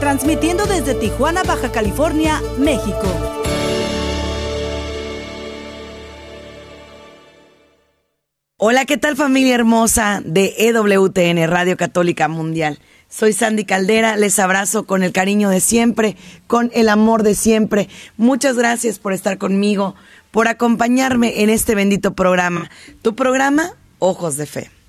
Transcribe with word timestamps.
transmitiendo 0.00 0.64
desde 0.64 0.94
Tijuana, 0.94 1.42
Baja 1.42 1.70
California, 1.70 2.40
México. 2.58 3.04
Hola, 8.56 8.84
¿qué 8.86 8.96
tal 8.96 9.16
familia 9.16 9.54
hermosa 9.54 10.22
de 10.24 10.54
EWTN, 10.58 11.48
Radio 11.48 11.76
Católica 11.76 12.28
Mundial? 12.28 12.78
Soy 13.08 13.32
Sandy 13.32 13.64
Caldera, 13.64 14.16
les 14.16 14.38
abrazo 14.38 14.86
con 14.86 15.02
el 15.02 15.12
cariño 15.12 15.50
de 15.50 15.60
siempre, 15.60 16.16
con 16.46 16.70
el 16.74 16.88
amor 16.88 17.22
de 17.22 17.34
siempre. 17.34 17.88
Muchas 18.16 18.56
gracias 18.56 18.98
por 18.98 19.12
estar 19.12 19.38
conmigo, 19.38 19.94
por 20.30 20.48
acompañarme 20.48 21.42
en 21.42 21.50
este 21.50 21.74
bendito 21.74 22.14
programa, 22.14 22.70
tu 23.02 23.14
programa 23.14 23.72
Ojos 23.98 24.36
de 24.36 24.46
Fe. 24.46 24.79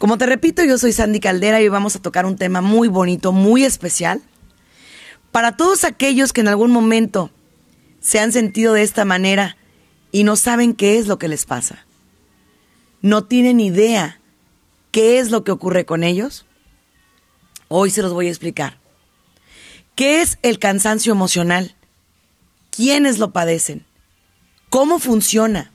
Como 0.00 0.18
te 0.18 0.26
repito, 0.26 0.64
yo 0.64 0.78
soy 0.78 0.92
Sandy 0.92 1.20
Caldera 1.20 1.60
y 1.60 1.64
hoy 1.64 1.68
vamos 1.68 1.94
a 1.94 2.02
tocar 2.02 2.26
un 2.26 2.34
tema 2.34 2.60
muy 2.60 2.88
bonito, 2.88 3.30
muy 3.30 3.64
especial. 3.64 4.20
Para 5.30 5.56
todos 5.56 5.84
aquellos 5.84 6.32
que 6.32 6.40
en 6.40 6.48
algún 6.48 6.72
momento 6.72 7.30
se 8.00 8.18
han 8.18 8.32
sentido 8.32 8.72
de 8.72 8.82
esta 8.82 9.04
manera 9.04 9.56
y 10.10 10.24
no 10.24 10.34
saben 10.34 10.74
qué 10.74 10.98
es 10.98 11.06
lo 11.06 11.20
que 11.20 11.28
les 11.28 11.46
pasa 11.46 11.86
no 13.02 13.24
tienen 13.24 13.60
idea 13.60 14.20
qué 14.90 15.18
es 15.18 15.30
lo 15.30 15.44
que 15.44 15.52
ocurre 15.52 15.84
con 15.84 16.02
ellos, 16.02 16.46
hoy 17.68 17.90
se 17.90 18.02
los 18.02 18.12
voy 18.12 18.26
a 18.26 18.30
explicar. 18.30 18.78
¿Qué 19.94 20.20
es 20.20 20.38
el 20.42 20.58
cansancio 20.58 21.12
emocional? 21.12 21.76
¿Quiénes 22.70 23.18
lo 23.18 23.32
padecen? 23.32 23.86
¿Cómo 24.68 24.98
funciona? 24.98 25.72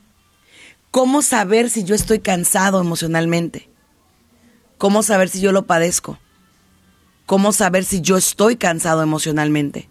¿Cómo 0.90 1.22
saber 1.22 1.70
si 1.70 1.84
yo 1.84 1.94
estoy 1.94 2.18
cansado 2.18 2.80
emocionalmente? 2.80 3.68
¿Cómo 4.78 5.02
saber 5.02 5.28
si 5.28 5.40
yo 5.40 5.52
lo 5.52 5.66
padezco? 5.66 6.18
¿Cómo 7.24 7.52
saber 7.52 7.84
si 7.84 8.00
yo 8.00 8.16
estoy 8.16 8.56
cansado 8.56 9.02
emocionalmente? 9.02 9.88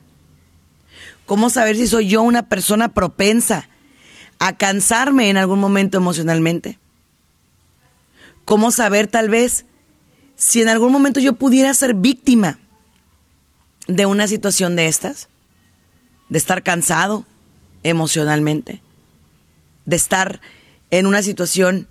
¿Cómo 1.25 1.50
saber 1.50 1.75
si 1.75 1.88
soy 1.88 2.08
yo 2.08 2.22
una 2.22 2.47
persona 2.47 2.94
propensa 2.94 3.67
a 4.39 4.56
cansarme 4.58 5.30
en 5.30 5.38
algún 5.38 5.59
momento 5.59 5.97
emocionalmente? 5.97 6.78
¿Cómo 8.45 8.72
saber 8.72 9.08
tal 9.08 9.30
vez 9.30 9.66
si 10.36 10.61
en 10.61 10.69
algún 10.69 10.91
momento 10.91 11.19
yo 11.19 11.33
pudiera 11.33 11.73
ser 11.73 11.95
víctima 11.95 12.59
de 13.88 14.06
una 14.06 14.28
situación 14.28 14.75
de 14.75 14.88
estas? 14.88 15.30
De 16.30 16.38
estar 16.38 16.61
cansado 16.61 17.25
emocionalmente, 17.81 18.81
de 19.86 19.95
estar 19.95 20.41
en 20.91 21.08
una 21.08 21.23
situación 21.23 21.88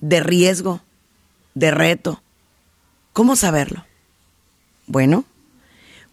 de 0.00 0.20
riesgo, 0.20 0.80
de 1.54 1.70
reto. 1.70 2.23
¿Cómo 3.14 3.36
saberlo? 3.36 3.86
Bueno, 4.86 5.24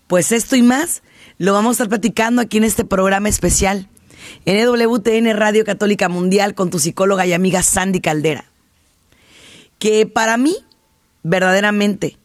pues 0.08 0.32
esto 0.32 0.56
y 0.56 0.62
más 0.62 1.04
lo 1.38 1.52
vamos 1.52 1.72
a 1.72 1.74
estar 1.74 1.90
platicando 1.90 2.42
aquí 2.42 2.58
en 2.58 2.64
este 2.64 2.86
programa 2.86 3.28
especial 3.28 3.90
en 4.46 4.56
EWTN 4.56 5.36
Radio 5.36 5.66
Católica 5.66 6.08
Mundial 6.08 6.56
con 6.56 6.70
tu 6.70 6.80
psicóloga 6.80 7.26
y 7.26 7.34
amiga 7.34 7.64
Sandy 7.64 8.00
Caldera 8.00 8.46
que 9.82 10.06
para 10.06 10.38
mí, 10.38 10.56
verdaderamente, 11.24 12.20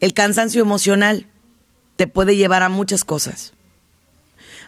el 0.00 0.12
cansancio 0.14 0.60
emocional 0.60 1.28
te 1.94 2.08
puede 2.08 2.34
llevar 2.34 2.64
a 2.64 2.68
muchas 2.68 3.04
cosas, 3.04 3.52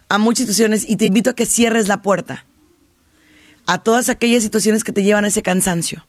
a 0.08 0.16
muchas 0.16 0.42
situaciones, 0.42 0.88
y 0.88 0.94
te 0.94 1.06
invito 1.06 1.30
a 1.30 1.34
que 1.34 1.44
cierres 1.44 1.88
la 1.88 2.00
puerta 2.00 2.46
a 3.66 3.82
todas 3.82 4.10
aquellas 4.10 4.44
situaciones 4.44 4.84
que 4.84 4.92
te 4.92 5.02
llevan 5.02 5.24
a 5.24 5.28
ese 5.28 5.42
cansancio. 5.42 6.06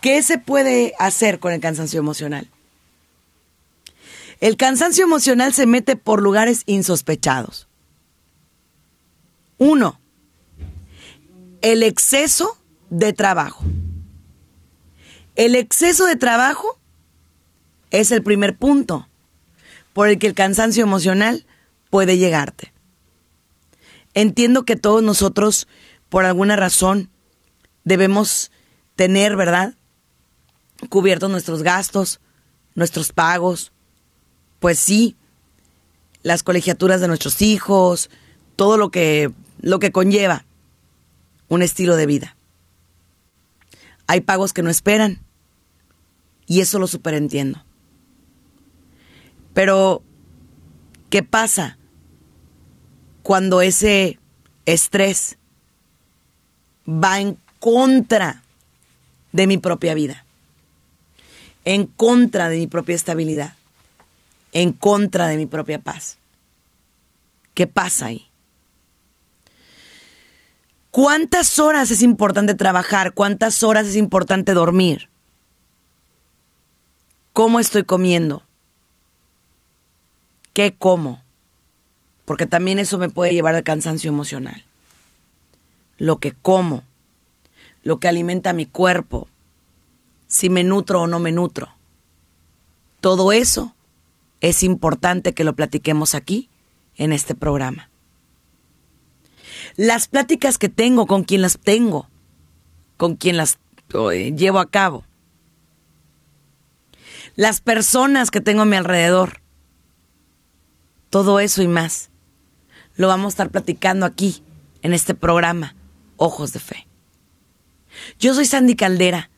¿Qué 0.00 0.22
se 0.22 0.38
puede 0.38 0.94
hacer 0.98 1.40
con 1.40 1.52
el 1.52 1.60
cansancio 1.60 1.98
emocional? 1.98 2.48
El 4.40 4.56
cansancio 4.56 5.04
emocional 5.04 5.52
se 5.52 5.66
mete 5.66 5.96
por 5.96 6.22
lugares 6.22 6.62
insospechados. 6.66 7.66
Uno, 9.58 10.00
el 11.60 11.82
exceso 11.82 12.56
de 12.90 13.12
trabajo. 13.12 13.64
El 15.34 15.56
exceso 15.56 16.06
de 16.06 16.16
trabajo 16.16 16.78
es 17.90 18.12
el 18.12 18.22
primer 18.22 18.56
punto 18.56 19.08
por 19.92 20.08
el 20.08 20.18
que 20.18 20.28
el 20.28 20.34
cansancio 20.34 20.84
emocional 20.84 21.44
puede 21.90 22.18
llegarte. 22.18 22.72
Entiendo 24.14 24.64
que 24.64 24.76
todos 24.76 25.02
nosotros, 25.02 25.66
por 26.08 26.24
alguna 26.24 26.54
razón, 26.54 27.10
debemos 27.82 28.52
tener, 28.94 29.36
¿verdad? 29.36 29.74
Cubiertos 30.88 31.30
nuestros 31.30 31.62
gastos, 31.62 32.20
nuestros 32.74 33.12
pagos, 33.12 33.72
pues 34.60 34.78
sí, 34.78 35.16
las 36.22 36.42
colegiaturas 36.42 37.00
de 37.00 37.08
nuestros 37.08 37.42
hijos, 37.42 38.10
todo 38.56 38.76
lo 38.76 38.90
que, 38.90 39.32
lo 39.60 39.78
que 39.78 39.92
conlleva 39.92 40.44
un 41.48 41.62
estilo 41.62 41.96
de 41.96 42.06
vida. 42.06 42.36
Hay 44.06 44.20
pagos 44.20 44.52
que 44.52 44.62
no 44.62 44.70
esperan 44.70 45.20
y 46.46 46.60
eso 46.60 46.78
lo 46.78 46.86
superentiendo. 46.86 47.64
Pero, 49.54 50.02
¿qué 51.10 51.22
pasa 51.22 51.78
cuando 53.22 53.60
ese 53.60 54.18
estrés 54.66 55.36
va 56.86 57.20
en 57.20 57.38
contra 57.58 58.42
de 59.32 59.46
mi 59.46 59.58
propia 59.58 59.94
vida? 59.94 60.24
En 61.64 61.86
contra 61.86 62.48
de 62.48 62.58
mi 62.58 62.66
propia 62.66 62.94
estabilidad. 62.94 63.54
En 64.52 64.72
contra 64.72 65.26
de 65.28 65.36
mi 65.36 65.46
propia 65.46 65.78
paz. 65.78 66.18
¿Qué 67.54 67.66
pasa 67.66 68.06
ahí? 68.06 68.28
¿Cuántas 70.90 71.58
horas 71.58 71.90
es 71.90 72.02
importante 72.02 72.54
trabajar? 72.54 73.12
¿Cuántas 73.12 73.62
horas 73.62 73.86
es 73.86 73.96
importante 73.96 74.54
dormir? 74.54 75.08
¿Cómo 77.32 77.60
estoy 77.60 77.84
comiendo? 77.84 78.42
¿Qué 80.54 80.74
como? 80.76 81.22
Porque 82.24 82.46
también 82.46 82.78
eso 82.78 82.98
me 82.98 83.10
puede 83.10 83.32
llevar 83.32 83.54
al 83.54 83.62
cansancio 83.62 84.08
emocional. 84.08 84.64
Lo 85.98 86.18
que 86.18 86.32
como, 86.32 86.82
lo 87.84 88.00
que 88.00 88.08
alimenta 88.08 88.52
mi 88.52 88.66
cuerpo, 88.66 89.28
si 90.28 90.48
me 90.50 90.62
nutro 90.62 91.02
o 91.02 91.06
no 91.06 91.18
me 91.18 91.32
nutro. 91.32 91.68
Todo 93.00 93.32
eso 93.32 93.74
es 94.40 94.62
importante 94.62 95.34
que 95.34 95.42
lo 95.42 95.54
platiquemos 95.56 96.14
aquí 96.14 96.48
en 96.96 97.12
este 97.12 97.34
programa. 97.34 97.90
Las 99.76 100.06
pláticas 100.06 100.58
que 100.58 100.68
tengo, 100.68 101.06
con 101.06 101.24
quien 101.24 101.42
las 101.42 101.58
tengo, 101.58 102.08
con 102.96 103.16
quien 103.16 103.36
las 103.36 103.58
eh, 104.12 104.32
llevo 104.36 104.60
a 104.60 104.70
cabo, 104.70 105.04
las 107.34 107.60
personas 107.60 108.30
que 108.30 108.40
tengo 108.40 108.62
a 108.62 108.66
mi 108.66 108.76
alrededor. 108.76 109.40
Todo 111.10 111.40
eso 111.40 111.62
y 111.62 111.68
más 111.68 112.10
lo 112.96 113.06
vamos 113.06 113.26
a 113.26 113.28
estar 113.28 113.50
platicando 113.50 114.04
aquí, 114.04 114.42
en 114.82 114.92
este 114.92 115.14
programa, 115.14 115.74
Ojos 116.16 116.52
de 116.52 116.58
Fe. 116.58 116.86
Yo 118.18 118.34
soy 118.34 118.44
Sandy 118.44 118.74
Caldera. 118.74 119.30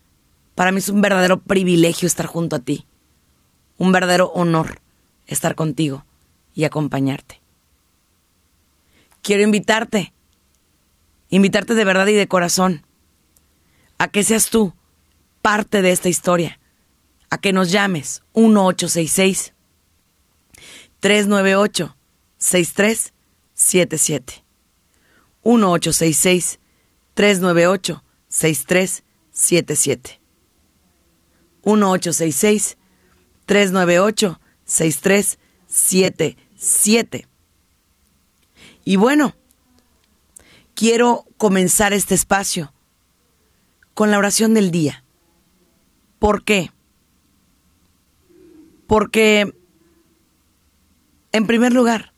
Para 0.60 0.72
mí 0.72 0.80
es 0.80 0.90
un 0.90 1.00
verdadero 1.00 1.40
privilegio 1.40 2.06
estar 2.06 2.26
junto 2.26 2.54
a 2.54 2.58
ti. 2.58 2.86
Un 3.78 3.92
verdadero 3.92 4.26
honor 4.34 4.82
estar 5.26 5.54
contigo 5.54 6.04
y 6.52 6.64
acompañarte. 6.64 7.40
Quiero 9.22 9.42
invitarte, 9.42 10.12
invitarte 11.30 11.74
de 11.74 11.84
verdad 11.86 12.06
y 12.08 12.12
de 12.12 12.28
corazón, 12.28 12.84
a 13.96 14.08
que 14.08 14.22
seas 14.22 14.50
tú 14.50 14.74
parte 15.40 15.80
de 15.80 15.92
esta 15.92 16.10
historia 16.10 16.60
a 17.30 17.38
que 17.38 17.54
nos 17.54 17.70
llames 17.70 18.22
1866 18.34 19.54
398 21.00 21.96
6377 22.36 24.44
1866 25.42 26.60
398 27.14 28.04
6377 28.28 30.19
1866 31.64 32.76
398 33.46 34.40
6377 34.64 35.50
777. 35.70 37.28
Y 38.84 38.96
bueno, 38.96 39.34
quiero 40.74 41.24
comenzar 41.36 41.92
este 41.92 42.14
espacio 42.14 42.72
con 43.94 44.10
la 44.10 44.18
oración 44.18 44.52
del 44.52 44.70
día. 44.70 45.04
¿Por 46.18 46.44
qué? 46.44 46.72
Porque, 48.86 49.54
en 51.32 51.46
primer 51.46 51.72
lugar, 51.72 52.12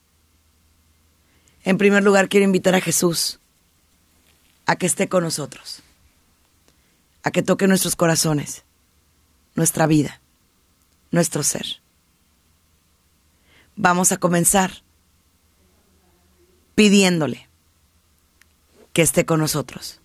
en 1.65 1.77
primer 1.77 2.03
lugar 2.03 2.29
quiero 2.29 2.45
invitar 2.45 2.75
a 2.75 2.81
Jesús 2.81 3.39
a 4.65 4.77
que 4.77 4.87
esté 4.87 5.09
con 5.09 5.23
nosotros, 5.23 5.83
a 7.23 7.31
que 7.31 7.43
toque 7.43 7.67
nuestros 7.67 7.95
corazones, 7.95 8.65
nuestra 9.55 9.87
vida, 9.87 10.21
nuestro 11.11 11.43
ser. 11.43 11.83
Vamos 13.77 14.13
a 14.13 14.17
comenzar 14.17 14.83
pidiéndole 16.75 17.49
que 18.93 19.03
esté 19.03 19.25
con 19.25 19.41
nosotros, 19.41 20.01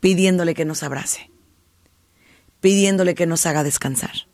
pidiéndole 0.00 0.54
que 0.54 0.64
nos 0.64 0.82
abrace, 0.82 1.30
pidiéndole 2.60 3.14
que 3.14 3.26
nos 3.26 3.46
haga 3.46 3.62
descansar. 3.62 4.28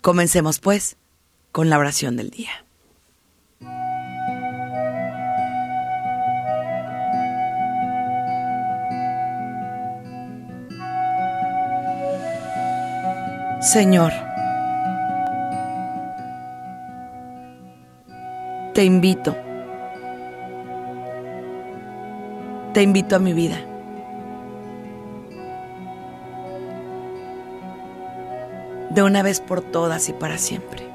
Comencemos 0.00 0.60
pues 0.60 0.96
con 1.52 1.70
la 1.70 1.78
oración 1.78 2.16
del 2.16 2.30
día. 2.30 2.65
Señor, 13.66 14.12
te 18.74 18.84
invito, 18.84 19.36
te 22.72 22.82
invito 22.82 23.16
a 23.16 23.18
mi 23.18 23.32
vida. 23.32 23.56
De 28.90 29.02
una 29.02 29.24
vez 29.24 29.40
por 29.40 29.62
todas 29.62 30.08
y 30.08 30.12
para 30.12 30.38
siempre. 30.38 30.86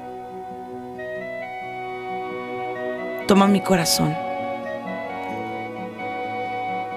Toma 3.28 3.48
mi 3.48 3.60
corazón. 3.60 4.16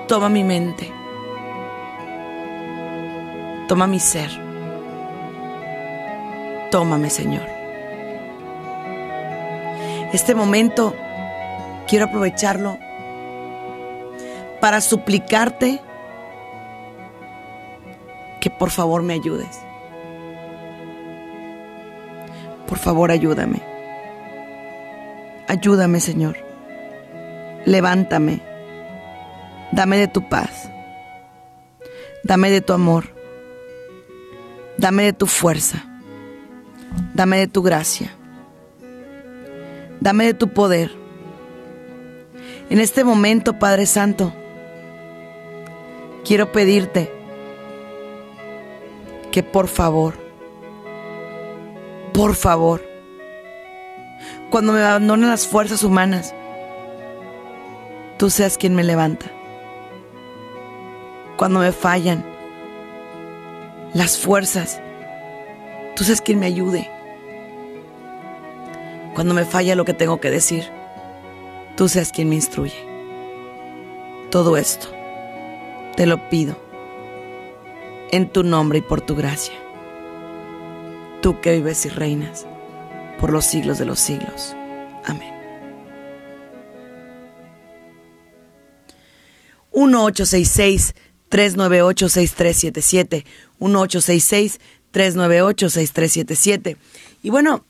Toma 0.07 0.29
mi 0.29 0.45
mente. 0.45 0.89
Toma 3.67 3.87
mi 3.87 3.99
ser. 3.99 4.44
Tómame, 6.75 7.09
Señor. 7.09 7.47
Este 10.11 10.35
momento 10.35 10.93
quiero 11.87 12.03
aprovecharlo 12.03 12.77
para 14.59 14.81
suplicarte 14.81 15.79
que 18.41 18.49
por 18.49 18.71
favor 18.71 19.03
me 19.03 19.13
ayudes. 19.13 19.57
Por 22.67 22.77
favor, 22.77 23.09
ayúdame. 23.09 23.61
Ayúdame, 25.47 26.01
Señor. 26.01 26.35
Levántame. 27.63 28.41
Dame 29.71 29.97
de 29.97 30.09
tu 30.09 30.27
paz. 30.27 30.69
Dame 32.25 32.51
de 32.51 32.59
tu 32.59 32.73
amor. 32.73 33.15
Dame 34.77 35.03
de 35.03 35.13
tu 35.13 35.25
fuerza. 35.25 35.94
Dame 37.13 37.37
de 37.37 37.47
tu 37.47 37.61
gracia. 37.61 38.11
Dame 39.99 40.25
de 40.25 40.33
tu 40.33 40.49
poder. 40.49 40.91
En 42.69 42.79
este 42.79 43.03
momento, 43.03 43.57
Padre 43.59 43.85
Santo, 43.85 44.33
quiero 46.25 46.51
pedirte 46.51 47.11
que 49.31 49.43
por 49.43 49.67
favor, 49.67 50.15
por 52.13 52.35
favor, 52.35 52.81
cuando 54.49 54.73
me 54.73 54.81
abandonen 54.81 55.29
las 55.29 55.47
fuerzas 55.47 55.83
humanas, 55.83 56.33
tú 58.17 58.29
seas 58.29 58.57
quien 58.57 58.75
me 58.75 58.83
levanta. 58.83 59.25
Cuando 61.37 61.59
me 61.59 61.71
fallan 61.71 62.25
las 63.93 64.17
fuerzas, 64.17 64.81
tú 65.95 66.03
seas 66.03 66.21
quien 66.21 66.39
me 66.39 66.45
ayude 66.45 66.89
cuando 69.15 69.33
me 69.33 69.45
falla 69.45 69.75
lo 69.75 69.85
que 69.85 69.93
tengo 69.93 70.19
que 70.19 70.29
decir, 70.29 70.65
tú 71.77 71.87
seas 71.87 72.11
quien 72.11 72.27
me 72.27 72.35
instruye. 72.35 72.75
Todo 74.29 74.57
esto 74.57 74.87
te 75.95 76.05
lo 76.05 76.29
pido 76.29 76.57
en 78.11 78.27
tu 78.29 78.43
nombre 78.43 78.79
y 78.79 78.81
por 78.81 78.99
tu 78.99 79.15
gracia. 79.15 79.55
Tú 81.21 81.39
que 81.39 81.53
vives 81.53 81.85
y 81.85 81.89
reinas 81.89 82.45
por 83.19 83.31
los 83.31 83.45
siglos 83.45 83.79
de 83.79 83.85
los 83.85 83.99
siglos. 83.99 84.53
Amén. 85.05 85.33
1866-398-6377. 91.31 93.25
1866-398-6377. 94.95 96.77
Y 97.21 97.29
bueno, 97.29 97.65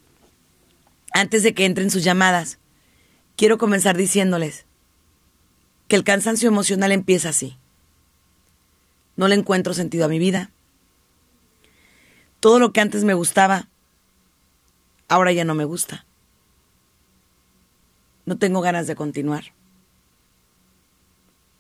antes 1.14 1.44
de 1.44 1.54
que 1.54 1.66
entren 1.66 1.90
sus 1.90 2.04
llamadas, 2.04 2.60
quiero 3.36 3.58
comenzar 3.58 3.98
diciéndoles 3.98 4.66
que 5.88 5.96
el 5.96 6.04
cansancio 6.04 6.48
emocional 6.48 6.92
empieza 6.92 7.30
así. 7.30 7.58
No 9.16 9.28
le 9.28 9.36
encuentro 9.36 9.74
sentido 9.74 10.06
a 10.06 10.10
mi 10.10 10.20
vida. 10.20 10.52
Todo 12.40 12.60
lo 12.60 12.74
que 12.74 12.82
antes 12.82 13.04
me 13.04 13.14
gustaba, 13.14 13.70
ahora 15.08 15.32
ya 15.32 15.46
no 15.46 15.56
me 15.56 15.66
gusta. 15.66 16.06
No 18.26 18.38
tengo 18.38 18.62
ganas 18.62 18.88
de 18.88 18.96
continuar. 18.96 19.54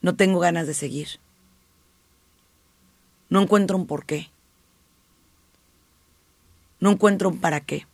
No 0.02 0.16
tengo 0.16 0.40
ganas 0.40 0.68
de 0.68 0.74
seguir. 0.74 1.20
No 3.30 3.42
encuentro 3.42 3.78
un 3.78 3.88
por 3.88 4.06
qué. 4.06 4.30
No 6.80 6.92
encuentro 6.92 7.30
un 7.30 7.40
para 7.40 7.62
qué. 7.62 7.88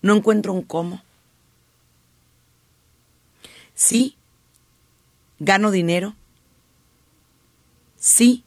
No 0.00 0.16
encuentro 0.16 0.52
un 0.52 0.62
cómo. 0.62 1.02
Sí, 3.74 4.16
gano 5.38 5.70
dinero. 5.70 6.14
Sí, 7.96 8.44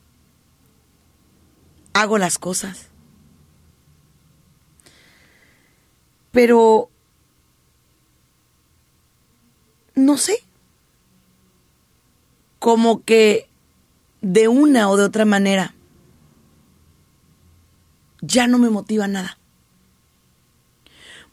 hago 1.93 2.17
las 2.17 2.37
cosas. 2.37 2.89
Pero, 6.31 6.89
no 9.93 10.17
sé, 10.17 10.43
como 12.59 13.03
que 13.03 13.47
de 14.21 14.47
una 14.47 14.89
o 14.89 14.97
de 14.97 15.03
otra 15.03 15.23
manera 15.23 15.74
ya 18.25 18.47
no 18.47 18.57
me 18.57 18.69
motiva 18.69 19.07
nada 19.07 19.37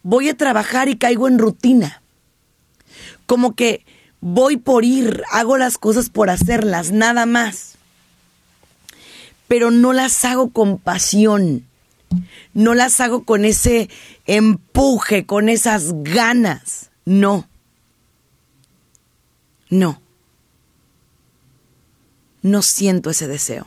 voy 0.03 0.29
a 0.29 0.37
trabajar 0.37 0.89
y 0.89 0.97
caigo 0.97 1.29
en 1.29 1.39
rutina. 1.39 2.03
Como 3.27 3.55
que 3.55 3.85
voy 4.21 4.57
por 4.57 4.85
ir, 4.85 5.23
hago 5.31 5.57
las 5.57 5.79
cosas 5.79 6.11
por 6.11 6.31
hacerlas, 6.31 6.93
nada 6.93 7.27
más. 7.27 7.77
Pero 9.49 9.71
no 9.71 9.93
las 9.93 10.25
hago 10.25 10.51
con 10.51 10.79
pasión. 10.79 11.67
No 12.53 12.75
las 12.75 13.01
hago 13.01 13.25
con 13.25 13.45
ese 13.45 13.89
empuje, 14.27 15.25
con 15.25 15.49
esas 15.49 15.93
ganas. 16.03 16.91
No. 17.05 17.49
No. 19.71 20.01
No 22.43 22.63
siento 22.63 23.11
ese 23.11 23.29
deseo. 23.29 23.67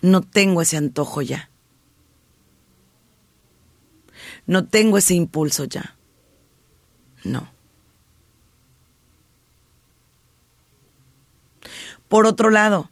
No 0.00 0.22
tengo 0.22 0.62
ese 0.62 0.76
antojo 0.76 1.22
ya. 1.22 1.50
No 4.46 4.66
tengo 4.66 4.98
ese 4.98 5.14
impulso 5.14 5.64
ya. 5.64 5.96
No. 7.24 7.48
Por 12.08 12.26
otro 12.26 12.50
lado, 12.50 12.90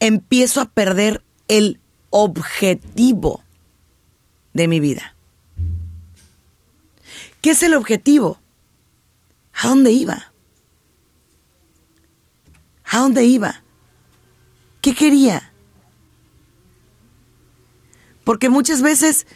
empiezo 0.00 0.60
a 0.60 0.66
perder 0.66 1.22
el 1.48 1.80
objetivo 2.10 3.42
de 4.52 4.68
mi 4.68 4.80
vida. 4.80 5.14
¿Qué 7.40 7.50
es 7.50 7.62
el 7.62 7.74
objetivo? 7.74 8.38
¿A 9.54 9.68
dónde 9.68 9.92
iba? 9.92 10.32
¿A 12.84 12.98
dónde 12.98 13.24
iba? 13.24 13.62
¿Qué 14.86 14.94
quería? 14.94 15.52
Porque 18.22 18.48
muchas 18.48 18.82
veces 18.82 19.26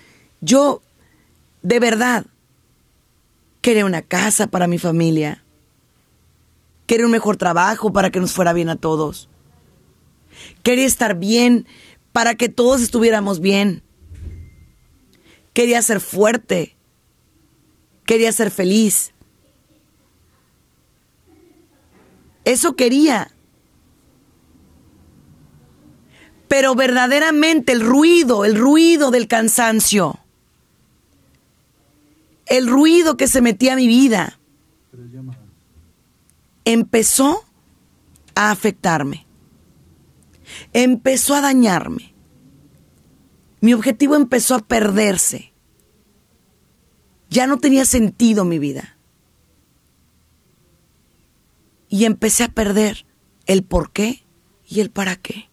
yo, 0.40 0.80
de 1.62 1.80
verdad, 1.80 2.24
quería 3.60 3.84
una 3.84 4.02
casa 4.02 4.46
para 4.46 4.68
mi 4.68 4.78
familia, 4.78 5.42
quería 6.86 7.04
un 7.04 7.10
mejor 7.10 7.36
trabajo 7.36 7.92
para 7.92 8.10
que 8.10 8.20
nos 8.20 8.30
fuera 8.30 8.52
bien 8.52 8.68
a 8.68 8.76
todos, 8.76 9.28
quería 10.62 10.86
estar 10.86 11.18
bien 11.18 11.66
para 12.12 12.36
que 12.36 12.48
todos 12.48 12.80
estuviéramos 12.80 13.40
bien, 13.40 13.82
quería 15.52 15.82
ser 15.82 15.98
fuerte, 15.98 16.76
quería 18.04 18.30
ser 18.30 18.52
feliz. 18.52 19.12
Eso 22.44 22.76
quería. 22.76 23.32
Pero 26.50 26.74
verdaderamente 26.74 27.70
el 27.70 27.80
ruido, 27.80 28.44
el 28.44 28.56
ruido 28.56 29.12
del 29.12 29.28
cansancio, 29.28 30.18
el 32.46 32.66
ruido 32.66 33.16
que 33.16 33.28
se 33.28 33.40
metía 33.40 33.74
a 33.74 33.76
mi 33.76 33.86
vida, 33.86 34.40
empezó 36.64 37.44
a 38.34 38.50
afectarme, 38.50 39.28
empezó 40.72 41.36
a 41.36 41.40
dañarme. 41.40 42.14
Mi 43.60 43.72
objetivo 43.72 44.16
empezó 44.16 44.56
a 44.56 44.66
perderse. 44.66 45.52
Ya 47.28 47.46
no 47.46 47.58
tenía 47.58 47.84
sentido 47.84 48.44
mi 48.44 48.58
vida. 48.58 48.98
Y 51.88 52.06
empecé 52.06 52.42
a 52.42 52.48
perder 52.48 53.06
el 53.46 53.62
por 53.62 53.92
qué 53.92 54.24
y 54.66 54.80
el 54.80 54.90
para 54.90 55.14
qué. 55.14 55.49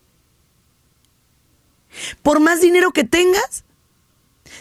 Por 2.24 2.40
más 2.40 2.62
dinero 2.62 2.92
que 2.92 3.04
tengas, 3.04 3.64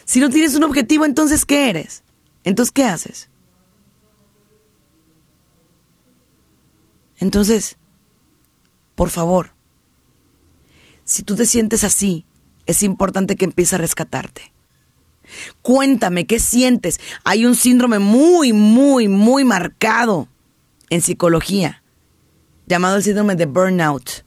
si 0.04 0.20
no 0.20 0.30
tienes 0.30 0.54
un 0.54 0.64
objetivo, 0.64 1.04
entonces 1.04 1.44
¿qué 1.44 1.70
eres? 1.70 2.02
Entonces, 2.44 2.72
¿qué 2.72 2.84
haces? 2.84 3.28
Entonces, 7.18 7.76
por 8.94 9.10
favor, 9.10 9.52
si 11.04 11.22
tú 11.22 11.34
te 11.34 11.46
sientes 11.46 11.84
así, 11.84 12.26
es 12.66 12.82
importante 12.82 13.36
que 13.36 13.44
empieces 13.44 13.74
a 13.74 13.78
rescatarte. 13.78 14.52
Cuéntame, 15.62 16.26
¿qué 16.26 16.38
sientes? 16.38 17.00
Hay 17.24 17.46
un 17.46 17.54
síndrome 17.54 17.98
muy, 17.98 18.52
muy, 18.52 19.08
muy 19.08 19.44
marcado 19.44 20.28
en 20.90 21.02
psicología, 21.02 21.82
llamado 22.66 22.96
el 22.96 23.02
síndrome 23.02 23.34
de 23.34 23.46
burnout. 23.46 24.25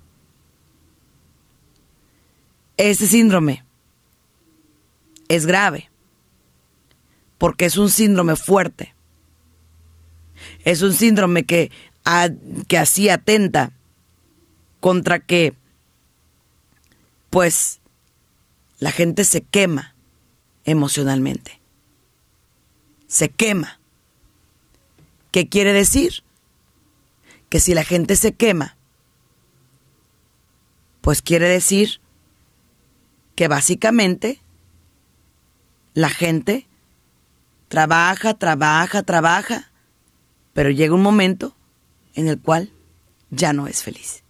Este 2.80 3.08
síndrome 3.08 3.66
es 5.28 5.46
grave 5.46 5.90
porque 7.38 7.66
es 7.66 7.76
un 7.76 7.90
síndrome 7.90 8.38
fuerte. 8.38 8.96
Es 10.64 10.82
un 10.82 10.94
síndrome 10.94 11.44
que, 11.44 11.72
que 12.70 12.78
así 12.78 13.10
atenta 13.10 13.74
contra 14.80 15.20
que, 15.20 15.54
pues, 17.30 17.82
la 18.80 18.94
gente 18.94 19.26
se 19.26 19.42
quema 19.42 19.94
emocionalmente. 20.64 21.60
Se 23.08 23.28
quema. 23.28 23.82
¿Qué 25.32 25.50
quiere 25.50 25.74
decir? 25.74 26.24
Que 27.50 27.60
si 27.60 27.74
la 27.74 27.84
gente 27.84 28.16
se 28.16 28.32
quema, 28.32 28.78
pues 31.02 31.22
quiere 31.22 31.50
decir 31.50 32.00
que 33.40 33.48
básicamente 33.48 34.42
la 35.94 36.10
gente 36.10 36.68
trabaja, 37.70 38.34
trabaja, 38.34 39.04
trabaja, 39.04 39.72
pero 40.52 40.72
llega 40.72 40.94
un 40.94 41.02
momento 41.02 41.56
en 42.16 42.28
el 42.28 42.38
cual 42.38 42.70
ya 43.30 43.54
no 43.54 43.68
es 43.68 43.82
feliz. 43.82 44.26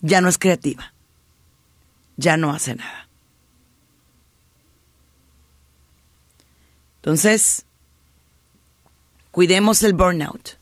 Ya 0.00 0.22
no 0.22 0.30
es 0.30 0.38
creativa. 0.38 0.94
Ya 2.16 2.38
no 2.38 2.50
hace 2.50 2.76
nada. 2.76 3.10
Entonces, 6.96 7.66
cuidemos 9.32 9.82
el 9.82 9.92
burnout 9.92 10.61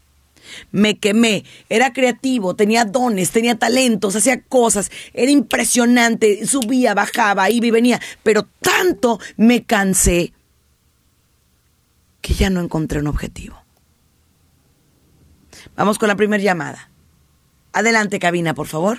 me 0.70 0.98
quemé, 0.98 1.44
era 1.68 1.92
creativo, 1.92 2.54
tenía 2.54 2.84
dones, 2.84 3.30
tenía 3.30 3.58
talentos, 3.58 4.16
hacía 4.16 4.42
cosas, 4.42 4.90
era 5.14 5.30
impresionante, 5.30 6.46
subía, 6.46 6.94
bajaba, 6.94 7.50
iba 7.50 7.66
y 7.66 7.70
venía, 7.70 8.00
pero 8.22 8.48
tanto 8.60 9.18
me 9.36 9.64
cansé 9.64 10.32
que 12.20 12.34
ya 12.34 12.50
no 12.50 12.60
encontré 12.60 13.00
un 13.00 13.06
objetivo. 13.06 13.56
Vamos 15.76 15.98
con 15.98 16.08
la 16.08 16.16
primera 16.16 16.42
llamada. 16.42 16.90
Adelante, 17.72 18.18
cabina, 18.18 18.54
por 18.54 18.66
favor. 18.66 18.98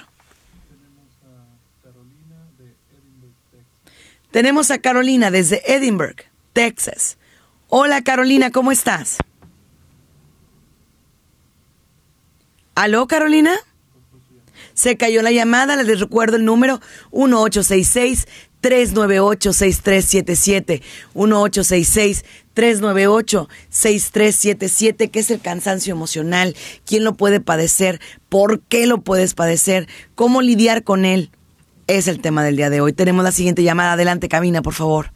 Tenemos 4.31 4.71
a 4.71 4.79
Carolina 4.79 5.29
desde 5.29 5.61
Edinburgh, 5.75 6.15
Texas. 6.53 7.17
Hola 7.67 8.01
Carolina, 8.01 8.49
¿cómo 8.51 8.71
estás? 8.71 9.17
¿Aló, 12.75 13.07
Carolina? 13.07 13.53
Se 14.73 14.97
cayó 14.97 15.21
la 15.21 15.31
llamada, 15.31 15.75
les 15.83 15.99
recuerdo 15.99 16.37
el 16.37 16.45
número 16.45 16.79
1866 17.11 18.27
398 18.61 19.53
6377 19.53 20.81
1866 21.13 22.25
398 22.53 23.49
6377 23.69 25.09
que 25.09 25.19
es 25.19 25.31
el 25.31 25.41
cansancio 25.41 25.93
emocional, 25.93 26.55
quién 26.85 27.03
lo 27.03 27.15
puede 27.17 27.39
padecer, 27.41 27.99
por 28.29 28.61
qué 28.61 28.85
lo 28.85 29.01
puedes 29.01 29.33
padecer, 29.33 29.87
cómo 30.15 30.41
lidiar 30.41 30.83
con 30.83 31.05
él. 31.05 31.31
Es 31.87 32.07
el 32.07 32.21
tema 32.21 32.43
del 32.43 32.55
día 32.55 32.69
de 32.69 32.79
hoy. 32.79 32.93
Tenemos 32.93 33.23
la 33.23 33.33
siguiente 33.33 33.63
llamada. 33.63 33.93
Adelante, 33.93 34.29
cabina, 34.29 34.61
por 34.61 34.73
favor. 34.73 35.11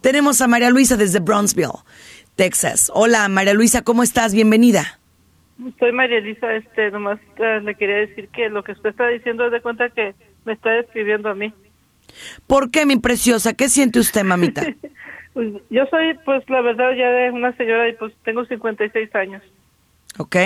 Tenemos 0.00 0.40
a 0.40 0.46
María 0.46 0.70
Luisa 0.70 0.96
desde 0.96 1.18
Brownsville, 1.18 1.82
Texas. 2.36 2.90
Hola, 2.94 3.28
María 3.28 3.54
Luisa, 3.54 3.82
¿cómo 3.82 4.04
estás? 4.04 4.32
Bienvenida. 4.32 5.00
Soy 5.78 5.92
María 5.92 6.18
Elisa, 6.18 6.54
este, 6.54 6.90
nomás 6.90 7.18
eh, 7.36 7.60
le 7.62 7.74
quería 7.74 7.96
decir 7.96 8.28
que 8.28 8.48
lo 8.48 8.62
que 8.62 8.72
usted 8.72 8.90
está 8.90 9.08
diciendo 9.08 9.46
es 9.46 9.52
de 9.52 9.60
cuenta 9.60 9.90
que 9.90 10.14
me 10.44 10.52
está 10.52 10.70
describiendo 10.70 11.28
a 11.28 11.34
mí. 11.34 11.52
¿Por 12.46 12.70
qué, 12.70 12.86
mi 12.86 12.96
preciosa? 12.96 13.54
¿Qué 13.54 13.68
siente 13.68 13.98
usted, 13.98 14.22
mamita? 14.22 14.62
pues 15.34 15.52
yo 15.68 15.84
soy, 15.86 16.14
pues 16.24 16.48
la 16.48 16.60
verdad, 16.60 16.92
ya 16.92 17.10
de 17.10 17.30
una 17.32 17.52
señora 17.56 17.88
y 17.88 17.94
pues 17.94 18.14
tengo 18.22 18.44
56 18.44 19.14
años. 19.16 19.42
Ok. 20.18 20.36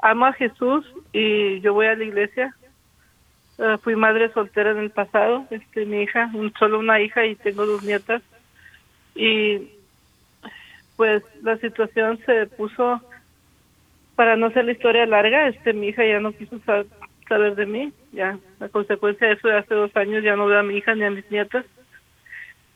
Amo 0.00 0.26
a 0.26 0.32
Jesús 0.32 0.86
y 1.12 1.60
yo 1.60 1.74
voy 1.74 1.86
a 1.86 1.96
la 1.96 2.04
iglesia. 2.04 2.54
Eh, 3.58 3.78
fui 3.82 3.96
madre 3.96 4.32
soltera 4.32 4.70
en 4.70 4.78
el 4.78 4.90
pasado, 4.90 5.46
este, 5.50 5.86
mi 5.86 6.02
hija, 6.02 6.30
un, 6.34 6.52
solo 6.58 6.78
una 6.78 7.00
hija 7.00 7.24
y 7.26 7.34
tengo 7.34 7.66
dos 7.66 7.82
nietas. 7.82 8.22
Y 9.14 9.70
pues 10.96 11.22
la 11.42 11.56
situación 11.58 12.18
se 12.26 12.46
puso 12.46 13.00
para 14.16 14.36
no 14.36 14.46
hacer 14.46 14.64
la 14.64 14.72
historia 14.72 15.06
larga, 15.06 15.48
este 15.48 15.72
mi 15.72 15.88
hija 15.88 16.04
ya 16.04 16.18
no 16.20 16.32
quiso 16.32 16.58
saber 17.28 17.54
de 17.54 17.66
mí, 17.66 17.92
ya 18.12 18.38
a 18.60 18.68
consecuencia 18.68 19.28
de 19.28 19.34
eso 19.34 19.48
de 19.48 19.58
hace 19.58 19.74
dos 19.74 19.94
años 19.96 20.24
ya 20.24 20.36
no 20.36 20.46
veo 20.46 20.58
a 20.58 20.62
mi 20.62 20.76
hija 20.76 20.94
ni 20.94 21.04
a 21.04 21.10
mis 21.10 21.30
nietas, 21.30 21.64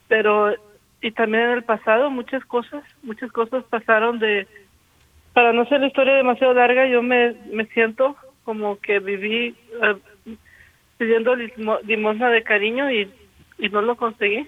pero 0.07 0.55
y 1.01 1.11
también 1.13 1.45
en 1.45 1.51
el 1.53 1.65
pasado 1.65 2.11
muchas 2.11 2.45
cosas, 2.45 2.85
muchas 3.03 3.33
cosas 3.33 3.65
pasaron 3.65 4.19
de, 4.19 4.47
para 5.33 5.53
no 5.53 5.63
hacer 5.63 5.81
la 5.81 5.87
historia 5.87 6.15
demasiado 6.15 6.53
larga, 6.53 6.87
yo 6.87 7.03
me, 7.03 7.35
me 7.51 7.65
siento 7.67 8.17
como 8.45 8.79
que 8.81 8.99
viví 8.99 9.55
uh, 9.81 10.35
pidiendo 10.99 11.35
limosna 11.35 12.29
de 12.29 12.43
cariño 12.43 12.91
y, 12.91 13.11
y 13.59 13.69
no 13.71 13.81
lo 13.81 13.97
conseguí. 13.97 14.47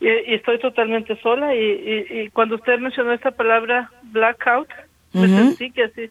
Y, 0.00 0.08
y, 0.08 0.34
estoy 0.34 0.58
totalmente 0.58 1.20
sola 1.20 1.54
y, 1.54 1.60
y, 1.60 2.20
y, 2.20 2.30
cuando 2.30 2.56
usted 2.56 2.78
mencionó 2.78 3.12
esta 3.12 3.30
palabra 3.30 3.90
blackout, 4.04 4.68
me 5.14 5.28
sentí 5.28 5.70
que 5.70 5.84
así, 5.84 6.10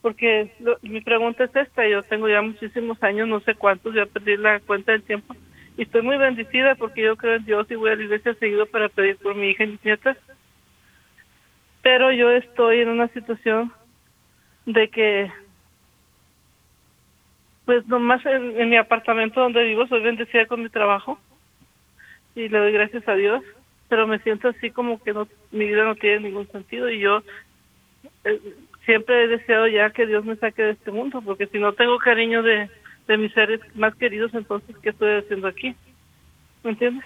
porque 0.00 0.50
mi 0.82 1.00
pregunta 1.00 1.44
es 1.44 1.54
esta, 1.54 1.86
yo 1.86 2.02
tengo 2.04 2.28
ya 2.28 2.40
muchísimos 2.40 3.02
años, 3.02 3.28
no 3.28 3.40
sé 3.40 3.54
cuántos, 3.54 3.94
ya 3.94 4.06
perdí 4.06 4.36
la 4.36 4.60
cuenta 4.60 4.92
del 4.92 5.02
tiempo, 5.02 5.34
y 5.76 5.82
estoy 5.82 6.02
muy 6.02 6.16
bendecida 6.16 6.74
porque 6.76 7.02
yo 7.02 7.16
creo 7.16 7.34
en 7.34 7.44
Dios 7.44 7.70
y 7.70 7.74
voy 7.74 7.90
a 7.90 7.96
la 7.96 8.02
iglesia 8.02 8.34
seguido 8.34 8.66
para 8.66 8.88
pedir 8.88 9.16
por 9.16 9.34
mi 9.34 9.50
hija 9.50 9.64
y 9.64 9.68
mis 9.68 9.84
nietas, 9.84 10.16
pero 11.82 12.12
yo 12.12 12.30
estoy 12.30 12.80
en 12.80 12.88
una 12.88 13.08
situación 13.08 13.72
de 14.66 14.88
que 14.88 15.30
pues 17.64 17.86
nomás 17.86 18.24
en, 18.24 18.58
en 18.60 18.70
mi 18.70 18.76
apartamento 18.76 19.40
donde 19.40 19.64
vivo 19.64 19.86
soy 19.88 20.00
bendecida 20.00 20.46
con 20.46 20.62
mi 20.62 20.70
trabajo 20.70 21.18
y 22.34 22.48
le 22.48 22.58
doy 22.58 22.72
gracias 22.72 23.06
a 23.08 23.14
Dios, 23.14 23.42
pero 23.88 24.06
me 24.06 24.18
siento 24.20 24.48
así 24.48 24.70
como 24.70 25.02
que 25.02 25.12
no 25.12 25.28
mi 25.50 25.66
vida 25.66 25.84
no 25.84 25.94
tiene 25.94 26.20
ningún 26.20 26.46
sentido 26.48 26.90
y 26.90 27.00
yo 27.00 27.22
siempre 28.84 29.24
he 29.24 29.28
deseado 29.28 29.68
ya 29.68 29.90
que 29.90 30.06
Dios 30.06 30.24
me 30.24 30.36
saque 30.36 30.62
de 30.62 30.70
este 30.72 30.90
mundo, 30.90 31.20
porque 31.22 31.46
si 31.46 31.58
no 31.58 31.72
tengo 31.74 31.98
cariño 31.98 32.42
de, 32.42 32.70
de 33.06 33.18
mis 33.18 33.32
seres 33.32 33.60
más 33.74 33.94
queridos, 33.94 34.32
entonces, 34.34 34.76
¿qué 34.82 34.90
estoy 34.90 35.18
haciendo 35.18 35.48
aquí? 35.48 35.74
¿Me 36.64 36.70
entiendes? 36.70 37.04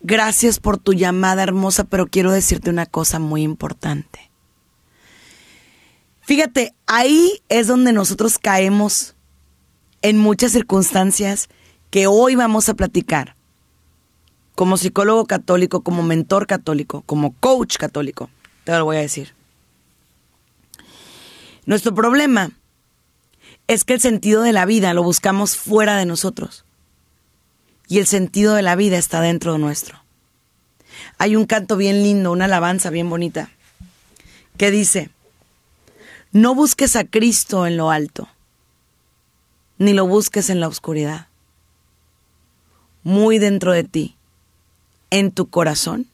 Gracias 0.00 0.60
por 0.60 0.78
tu 0.78 0.92
llamada 0.92 1.42
hermosa, 1.42 1.84
pero 1.84 2.06
quiero 2.06 2.30
decirte 2.30 2.70
una 2.70 2.86
cosa 2.86 3.18
muy 3.18 3.42
importante. 3.42 4.30
Fíjate, 6.22 6.74
ahí 6.86 7.40
es 7.48 7.66
donde 7.66 7.92
nosotros 7.92 8.38
caemos 8.38 9.16
en 10.02 10.18
muchas 10.18 10.52
circunstancias 10.52 11.48
que 11.90 12.06
hoy 12.06 12.36
vamos 12.36 12.68
a 12.68 12.74
platicar. 12.74 13.34
Como 14.54 14.76
psicólogo 14.76 15.24
católico, 15.26 15.82
como 15.82 16.02
mentor 16.02 16.46
católico, 16.46 17.02
como 17.06 17.34
coach 17.34 17.76
católico, 17.76 18.28
te 18.64 18.72
lo 18.72 18.84
voy 18.84 18.96
a 18.96 19.00
decir. 19.00 19.37
Nuestro 21.68 21.94
problema 21.94 22.52
es 23.66 23.84
que 23.84 23.92
el 23.92 24.00
sentido 24.00 24.40
de 24.40 24.54
la 24.54 24.64
vida 24.64 24.94
lo 24.94 25.02
buscamos 25.02 25.58
fuera 25.58 25.98
de 25.98 26.06
nosotros. 26.06 26.64
Y 27.88 27.98
el 27.98 28.06
sentido 28.06 28.54
de 28.54 28.62
la 28.62 28.74
vida 28.74 28.96
está 28.96 29.20
dentro 29.20 29.52
de 29.52 29.58
nuestro. 29.58 30.02
Hay 31.18 31.36
un 31.36 31.44
canto 31.44 31.76
bien 31.76 32.02
lindo, 32.02 32.32
una 32.32 32.46
alabanza 32.46 32.88
bien 32.88 33.10
bonita, 33.10 33.50
que 34.56 34.70
dice, 34.70 35.10
no 36.32 36.54
busques 36.54 36.96
a 36.96 37.04
Cristo 37.04 37.66
en 37.66 37.76
lo 37.76 37.90
alto, 37.90 38.30
ni 39.76 39.92
lo 39.92 40.06
busques 40.06 40.48
en 40.48 40.60
la 40.60 40.68
oscuridad. 40.68 41.26
Muy 43.02 43.38
dentro 43.38 43.72
de 43.72 43.84
ti, 43.84 44.16
en 45.10 45.32
tu 45.32 45.50
corazón, 45.50 46.06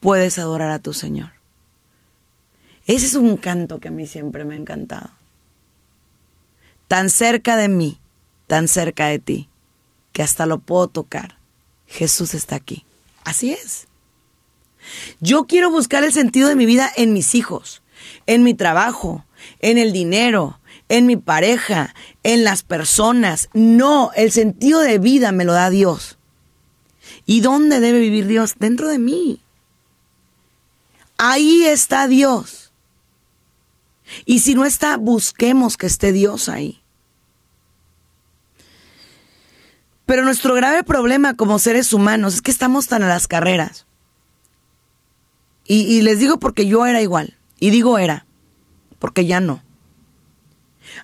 puedes 0.00 0.38
adorar 0.38 0.72
a 0.72 0.78
tu 0.78 0.92
Señor. 0.92 1.35
Ese 2.86 3.06
es 3.06 3.14
un 3.14 3.36
canto 3.36 3.80
que 3.80 3.88
a 3.88 3.90
mí 3.90 4.06
siempre 4.06 4.44
me 4.44 4.54
ha 4.54 4.58
encantado. 4.58 5.10
Tan 6.88 7.10
cerca 7.10 7.56
de 7.56 7.68
mí, 7.68 7.98
tan 8.46 8.68
cerca 8.68 9.06
de 9.06 9.18
ti, 9.18 9.48
que 10.12 10.22
hasta 10.22 10.46
lo 10.46 10.58
puedo 10.58 10.86
tocar. 10.86 11.36
Jesús 11.86 12.34
está 12.34 12.56
aquí. 12.56 12.84
Así 13.24 13.52
es. 13.52 13.88
Yo 15.20 15.46
quiero 15.46 15.70
buscar 15.70 16.04
el 16.04 16.12
sentido 16.12 16.48
de 16.48 16.54
mi 16.54 16.64
vida 16.64 16.90
en 16.96 17.12
mis 17.12 17.34
hijos, 17.34 17.82
en 18.26 18.44
mi 18.44 18.54
trabajo, 18.54 19.24
en 19.60 19.78
el 19.78 19.92
dinero, 19.92 20.60
en 20.88 21.06
mi 21.06 21.16
pareja, 21.16 21.94
en 22.22 22.44
las 22.44 22.62
personas. 22.62 23.48
No, 23.52 24.12
el 24.14 24.30
sentido 24.30 24.80
de 24.80 24.98
vida 24.98 25.32
me 25.32 25.44
lo 25.44 25.52
da 25.52 25.70
Dios. 25.70 26.18
¿Y 27.24 27.40
dónde 27.40 27.80
debe 27.80 27.98
vivir 27.98 28.26
Dios? 28.26 28.54
Dentro 28.58 28.88
de 28.88 29.00
mí. 29.00 29.40
Ahí 31.18 31.64
está 31.64 32.06
Dios. 32.06 32.65
Y 34.24 34.40
si 34.40 34.54
no 34.54 34.64
está, 34.64 34.96
busquemos 34.96 35.76
que 35.76 35.86
esté 35.86 36.12
Dios 36.12 36.48
ahí. 36.48 36.82
Pero 40.06 40.24
nuestro 40.24 40.54
grave 40.54 40.84
problema 40.84 41.34
como 41.34 41.58
seres 41.58 41.92
humanos 41.92 42.34
es 42.34 42.42
que 42.42 42.52
estamos 42.52 42.86
tan 42.86 43.02
a 43.02 43.08
las 43.08 43.26
carreras. 43.26 43.86
Y, 45.68 46.00
les 46.02 46.20
digo 46.20 46.38
porque 46.38 46.66
yo 46.66 46.86
era 46.86 47.02
igual. 47.02 47.34
Y 47.58 47.70
digo 47.70 47.98
era, 47.98 48.24
porque 49.00 49.26
ya 49.26 49.40
no. 49.40 49.62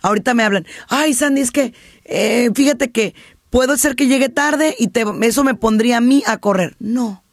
Ahorita 0.02 0.34
me 0.34 0.44
hablan, 0.44 0.66
ay 0.88 1.14
Sandy, 1.14 1.40
es 1.40 1.50
que 1.50 1.74
eh, 2.04 2.50
fíjate 2.54 2.92
que 2.92 3.16
puedo 3.50 3.76
ser 3.76 3.96
que 3.96 4.06
llegue 4.06 4.28
tarde 4.28 4.76
y 4.78 4.88
te, 4.88 5.04
eso 5.22 5.42
me 5.42 5.54
pondría 5.54 5.96
a 5.96 6.00
mí 6.00 6.22
a 6.26 6.36
correr. 6.36 6.76
No, 6.78 7.24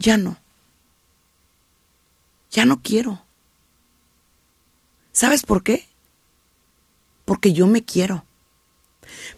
ya 0.00 0.16
no. 0.16 0.36
Ya 2.50 2.64
no 2.64 2.82
quiero. 2.82 3.21
¿Sabes 5.12 5.44
por 5.44 5.62
qué? 5.62 5.86
Porque 7.24 7.52
yo 7.52 7.66
me 7.66 7.84
quiero. 7.84 8.24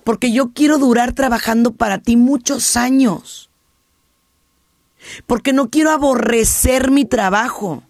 Porque 0.04 0.32
yo 0.32 0.52
quiero 0.52 0.78
durar 0.78 1.12
trabajando 1.12 1.72
para 1.72 1.98
ti 1.98 2.16
muchos 2.16 2.76
años. 2.76 3.50
Porque 5.26 5.52
no 5.52 5.70
quiero 5.70 5.90
aborrecer 5.90 6.90
mi 6.90 7.04
trabajo. 7.04 7.82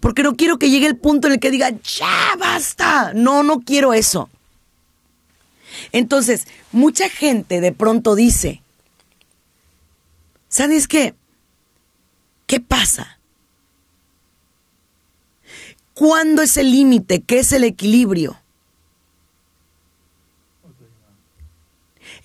Porque 0.00 0.22
no 0.22 0.36
quiero 0.36 0.58
que 0.58 0.70
llegue 0.70 0.86
el 0.86 0.96
punto 0.96 1.26
en 1.26 1.34
el 1.34 1.40
que 1.40 1.50
diga, 1.50 1.70
ya 1.70 2.36
basta. 2.38 3.12
No, 3.14 3.42
no 3.42 3.60
quiero 3.60 3.92
eso. 3.92 4.28
Entonces, 5.92 6.46
mucha 6.72 7.08
gente 7.08 7.60
de 7.60 7.72
pronto 7.72 8.14
dice, 8.14 8.62
¿sabes 10.48 10.86
qué? 10.88 11.14
¿Qué 12.46 12.60
pasa? 12.60 13.18
¿Cuándo 15.94 16.42
es 16.42 16.56
el 16.56 16.72
límite? 16.72 17.22
¿Qué 17.22 17.38
es 17.38 17.52
el 17.52 17.64
equilibrio? 17.64 18.36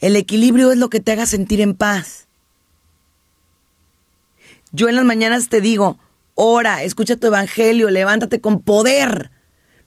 El 0.01 0.15
equilibrio 0.15 0.71
es 0.71 0.77
lo 0.77 0.89
que 0.89 0.99
te 0.99 1.12
haga 1.12 1.25
sentir 1.25 1.62
en 1.62 1.75
paz. 1.75 2.27
Yo 4.71 4.89
en 4.89 4.95
las 4.95 5.05
mañanas 5.05 5.49
te 5.49 5.62
digo, 5.62 5.99
ora, 6.36 6.84
escucha 6.84 7.17
tu 7.17 7.27
evangelio, 7.27 7.89
levántate 7.89 8.41
con 8.41 8.62
poder. 8.62 9.32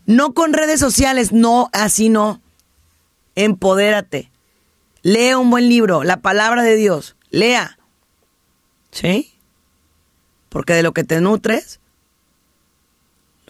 No 0.06 0.34
con 0.34 0.52
redes 0.52 0.80
sociales, 0.80 1.32
no, 1.32 1.70
así 1.72 2.08
no. 2.08 2.40
Empodérate. 3.34 4.30
Lea 5.02 5.38
un 5.38 5.50
buen 5.50 5.68
libro, 5.68 6.04
la 6.04 6.20
palabra 6.20 6.62
de 6.62 6.76
Dios. 6.76 7.16
Lea. 7.30 7.78
¿Sí? 8.90 9.32
Porque 10.48 10.74
de 10.74 10.82
lo 10.82 10.92
que 10.92 11.04
te 11.04 11.20
nutres, 11.20 11.80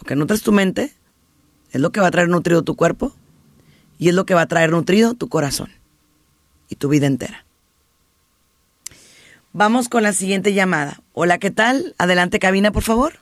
lo 0.03 0.05
que 0.05 0.17
nutres 0.17 0.43
tu 0.43 0.51
mente 0.51 0.93
es 1.71 1.81
lo 1.81 1.93
que 1.93 2.01
va 2.01 2.09
a 2.09 2.11
traer 2.11 2.29
nutrido 2.29 2.65
tu 2.65 2.75
cuerpo 2.75 3.15
y 3.99 4.09
es 4.09 4.15
lo 4.17 4.27
que 4.27 4.35
va 4.35 4.41
a 4.41 4.49
traer 4.49 4.73
nutrido 4.73 5.15
tu 5.15 5.29
corazón 5.29 5.71
y 6.69 6.75
tu 6.75 6.89
vida 6.89 7.07
entera. 7.07 7.47
Vamos 9.53 9.89
con 9.89 10.03
la 10.03 10.13
siguiente 10.13 10.55
llamada. 10.55 11.01
Hola, 11.13 11.39
¿qué 11.39 11.53
tal? 11.53 11.95
Adelante, 11.99 12.41
cabina, 12.41 12.73
por 12.73 12.83
favor. 12.83 13.21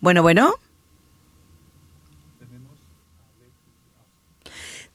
Bueno, 0.00 0.20
bueno. 0.20 0.56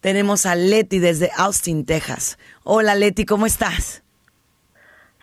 Tenemos 0.02 0.46
a 0.46 0.54
Leti 0.54 1.00
desde 1.00 1.32
Austin, 1.36 1.84
Texas. 1.84 2.38
Hola, 2.64 2.94
Leti, 2.94 3.26
¿cómo 3.26 3.48
estás? 3.48 4.04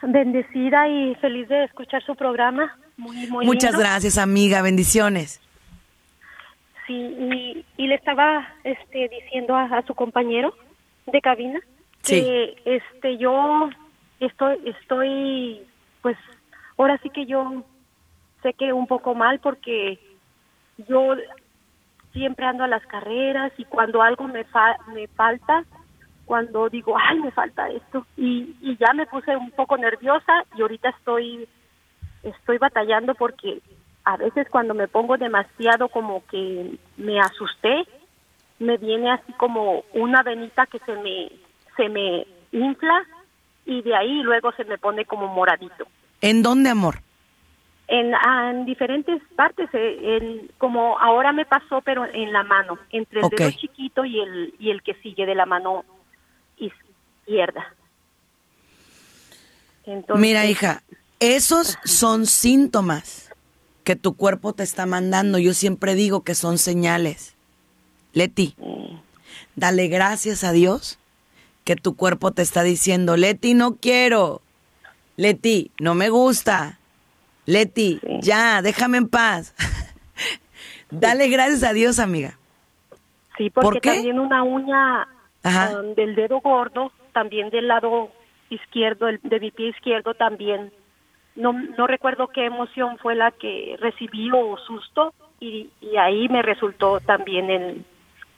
Bendecida 0.03 0.89
y 0.89 1.15
feliz 1.17 1.49
de 1.49 1.65
escuchar 1.65 2.03
su 2.03 2.15
programa. 2.15 2.77
Muchas 2.97 3.79
gracias, 3.79 4.19
amiga. 4.19 4.63
Bendiciones. 4.63 5.41
Sí, 6.87 7.65
y, 7.77 7.87
le 7.87 7.95
estaba 7.95 8.49
este, 8.65 9.09
diciendo 9.09 9.57
a, 9.57 9.83
su 9.87 9.95
compañero 9.95 10.55
de 11.07 11.21
cabina 11.21 11.61
que 12.03 12.57
este, 12.65 13.19
yo 13.19 13.71
estoy, 14.21 14.59
estoy, 14.65 15.61
pues, 16.03 16.17
ahora 16.77 16.99
sí 17.03 17.11
que 17.11 17.27
yo 17.27 17.65
sé 18.43 18.55
que 18.55 18.73
un 18.73 18.87
poco 18.87 19.15
mal 19.15 19.39
porque 19.41 19.99
yo 20.89 21.15
siempre 22.13 22.47
ando 22.47 22.65
a 22.65 22.69
las 22.69 22.85
carreras 22.87 23.53
y 23.57 23.65
cuando 23.65 24.03
algo 24.03 24.27
me, 24.27 24.45
me 24.95 25.07
falta, 25.09 25.65
cuando 26.31 26.69
digo, 26.69 26.95
ay, 26.97 27.19
me 27.19 27.33
falta 27.33 27.69
esto, 27.71 28.07
y, 28.17 28.55
y 28.63 28.77
ya 28.77 28.93
me 28.95 29.05
puse 29.07 29.37
un 29.37 29.51
poco 29.51 29.77
nerviosa 29.77 30.45
y 30.57 30.63
ahorita 30.63 30.91
estoy, 30.91 31.49
estoy 32.23 32.57
batallando 32.57 33.17
porque 33.17 33.61
a 34.05 34.17
veces 34.17 34.47
cuando 34.49 34.73
me 34.73 34.87
pongo 34.87 35.17
demasiado 35.17 35.89
como 35.89 36.25
que 36.31 36.79
me 36.99 37.19
asusté, 37.19 37.85
me 38.61 38.77
viene 38.77 39.11
así 39.11 39.33
como 39.33 39.83
una 39.93 40.23
venita 40.23 40.67
que 40.67 40.79
se 40.79 40.93
me, 40.93 41.33
se 41.77 41.89
me 41.89 42.25
infla 42.53 43.03
y 43.67 43.83
de 43.83 43.97
ahí 43.97 44.23
luego 44.23 44.53
se 44.53 44.65
me 44.65 44.79
pone 44.79 45.07
como 45.07 45.27
moradito. 45.27 45.85
¿En 46.21 46.45
dónde, 46.45 46.71
amor? 46.71 47.01
En, 47.89 48.15
ah, 48.15 48.53
en 48.53 48.67
diferentes 48.67 49.21
partes, 49.35 49.69
eh, 49.73 49.99
en, 50.01 50.49
como 50.59 50.97
ahora 50.97 51.33
me 51.33 51.45
pasó, 51.45 51.81
pero 51.81 52.05
en 52.05 52.33
la 52.33 52.45
mano, 52.45 52.79
entre 52.91 53.19
el 53.19 53.29
dedo 53.31 53.51
chiquito 53.51 54.05
y 54.05 54.21
el, 54.21 54.55
y 54.61 54.71
el 54.71 54.81
que 54.85 54.95
sigue 55.03 55.27
de 55.27 55.35
la 55.35 55.45
mano 55.45 55.85
izquierda. 56.61 57.75
Mira, 60.17 60.47
hija, 60.47 60.83
esos 61.19 61.79
son 61.85 62.27
síntomas 62.27 63.31
que 63.85 63.97
tu 63.97 64.15
cuerpo 64.15 64.53
te 64.53 64.63
está 64.63 64.87
mandando. 64.87 65.39
Yo 65.39 65.55
siempre 65.55 65.95
digo 65.95 66.23
que 66.23 66.35
son 66.35 66.59
señales. 66.59 67.35
Leti, 68.13 68.55
dale 69.57 69.89
gracias 69.89 70.45
a 70.45 70.53
Dios 70.53 70.99
que 71.65 71.77
tu 71.77 71.95
cuerpo 71.97 72.33
te 72.33 72.43
está 72.43 72.63
diciendo, 72.63 73.17
Leti, 73.17 73.55
no 73.55 73.77
quiero. 73.77 74.43
Leti, 75.17 75.71
no 75.79 75.95
me 75.95 76.09
gusta. 76.09 76.79
Leti, 77.47 78.01
ya, 78.21 78.63
déjame 78.63 78.99
en 78.99 79.09
paz. 79.09 79.55
dale 80.91 81.29
gracias 81.29 81.63
a 81.63 81.73
Dios, 81.73 81.99
amiga. 81.99 82.39
Sí, 83.37 83.51
porque 83.51 83.81
también 83.81 84.19
una 84.19 84.43
uña 84.43 85.09
um, 85.45 85.95
del 85.95 86.15
dedo 86.15 86.41
gordo 86.41 86.93
también 87.13 87.51
del 87.51 87.69
lado 87.69 88.11
izquierdo, 88.51 89.07
de 89.23 89.41
mi 89.41 89.51
pie 89.51 89.69
izquierdo 89.69 90.15
también. 90.15 90.73
No, 91.37 91.53
no 91.53 91.87
recuerdo 91.87 92.29
qué 92.29 92.47
emoción 92.47 92.99
fue 92.99 93.15
la 93.15 93.31
que 93.31 93.77
recibí 93.81 94.31
o 94.33 94.57
susto, 94.59 95.15
y, 95.41 95.71
ahí 95.99 96.29
me 96.29 96.43
resultó 96.43 97.01
también 97.01 97.51
en, 97.51 97.85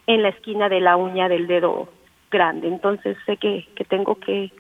en 0.07 0.23
la 0.23 0.29
esquina 0.29 0.69
de 0.69 0.81
la 0.81 0.97
uña 0.97 1.29
del 1.29 1.47
dedo 1.47 1.89
grande. 2.31 2.69
Entonces 2.69 3.17
sé 3.27 3.37
que, 3.37 3.67
que 3.75 3.85
tengo 3.85 4.15
que 4.17 4.53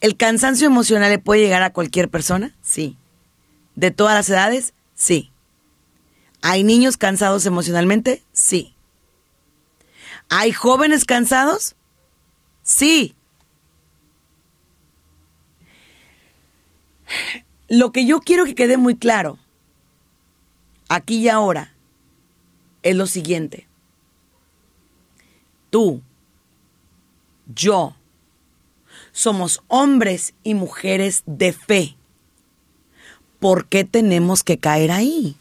¿El 0.00 0.16
cansancio 0.16 0.66
emocional 0.66 1.10
le 1.10 1.18
puede 1.18 1.42
llegar 1.42 1.62
a 1.62 1.72
cualquier 1.72 2.08
persona? 2.08 2.56
Sí. 2.62 2.96
¿De 3.74 3.90
todas 3.90 4.14
las 4.14 4.30
edades? 4.30 4.72
Sí. 4.94 5.30
¿Hay 6.40 6.64
niños 6.64 6.96
cansados 6.96 7.44
emocionalmente? 7.44 8.22
Sí. 8.32 8.74
¿Hay 10.30 10.52
jóvenes 10.52 11.04
cansados? 11.04 11.76
Sí. 12.62 13.14
Lo 17.68 17.92
que 17.92 18.06
yo 18.06 18.20
quiero 18.20 18.46
que 18.46 18.54
quede 18.54 18.78
muy 18.78 18.96
claro, 18.96 19.38
aquí 20.88 21.18
y 21.18 21.28
ahora, 21.28 21.74
es 22.82 22.96
lo 22.96 23.06
siguiente. 23.06 23.68
Tú, 25.68 26.02
yo, 27.54 27.96
somos 29.12 29.62
hombres 29.68 30.34
y 30.42 30.54
mujeres 30.54 31.22
de 31.26 31.52
fe. 31.52 31.96
¿Por 33.38 33.66
qué 33.66 33.84
tenemos 33.84 34.44
que 34.44 34.58
caer 34.58 34.90
ahí? 34.90 35.36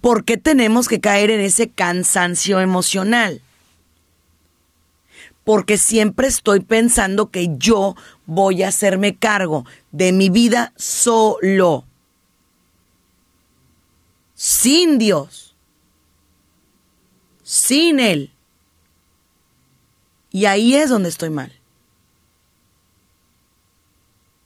¿Por 0.00 0.24
qué 0.24 0.36
tenemos 0.36 0.88
que 0.88 1.00
caer 1.00 1.30
en 1.30 1.40
ese 1.40 1.70
cansancio 1.70 2.60
emocional? 2.60 3.40
Porque 5.44 5.78
siempre 5.78 6.26
estoy 6.26 6.60
pensando 6.60 7.30
que 7.30 7.54
yo 7.56 7.94
voy 8.26 8.62
a 8.62 8.68
hacerme 8.68 9.16
cargo 9.16 9.64
de 9.92 10.12
mi 10.12 10.28
vida 10.28 10.72
solo. 10.76 11.84
Sin 14.34 14.98
Dios. 14.98 15.54
Sin 17.44 18.00
Él. 18.00 18.32
Y 20.32 20.46
ahí 20.46 20.74
es 20.74 20.88
donde 20.88 21.10
estoy 21.10 21.28
mal. 21.28 21.52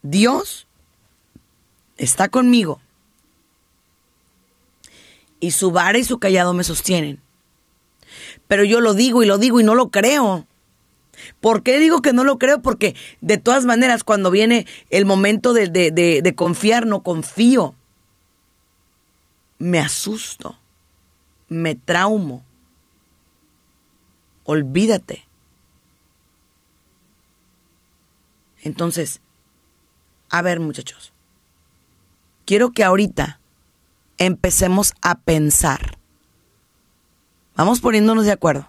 Dios 0.02 0.66
está 1.96 2.28
conmigo. 2.28 2.80
Y 5.38 5.52
su 5.52 5.70
vara 5.70 5.98
y 5.98 6.04
su 6.04 6.18
callado 6.18 6.54
me 6.54 6.64
sostienen. 6.64 7.20
Pero 8.48 8.64
yo 8.64 8.80
lo 8.80 8.94
digo 8.94 9.22
y 9.22 9.26
lo 9.26 9.38
digo 9.38 9.60
y 9.60 9.64
no 9.64 9.74
lo 9.74 9.90
creo. 9.90 10.46
¿Por 11.40 11.62
qué 11.62 11.78
digo 11.78 12.02
que 12.02 12.12
no 12.12 12.24
lo 12.24 12.38
creo? 12.38 12.60
Porque 12.62 12.94
de 13.20 13.38
todas 13.38 13.64
maneras, 13.64 14.04
cuando 14.04 14.30
viene 14.30 14.66
el 14.90 15.06
momento 15.06 15.52
de, 15.52 15.68
de 15.68 16.34
confiar, 16.34 16.86
no 16.86 17.02
confío. 17.02 17.74
Me 19.58 19.78
asusto. 19.78 20.58
Me 21.48 21.74
traumo. 21.74 22.44
Olvídate. 24.44 25.25
Entonces, 28.66 29.20
a 30.28 30.42
ver 30.42 30.58
muchachos, 30.58 31.12
quiero 32.44 32.72
que 32.72 32.82
ahorita 32.82 33.38
empecemos 34.18 34.92
a 35.02 35.20
pensar. 35.20 35.98
Vamos 37.54 37.80
poniéndonos 37.80 38.24
de 38.24 38.32
acuerdo. 38.32 38.68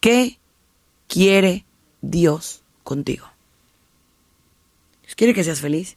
¿Qué 0.00 0.38
quiere 1.08 1.64
Dios 2.02 2.62
contigo? 2.84 3.28
Quiere 5.16 5.32
que 5.32 5.42
seas 5.42 5.62
feliz. 5.62 5.96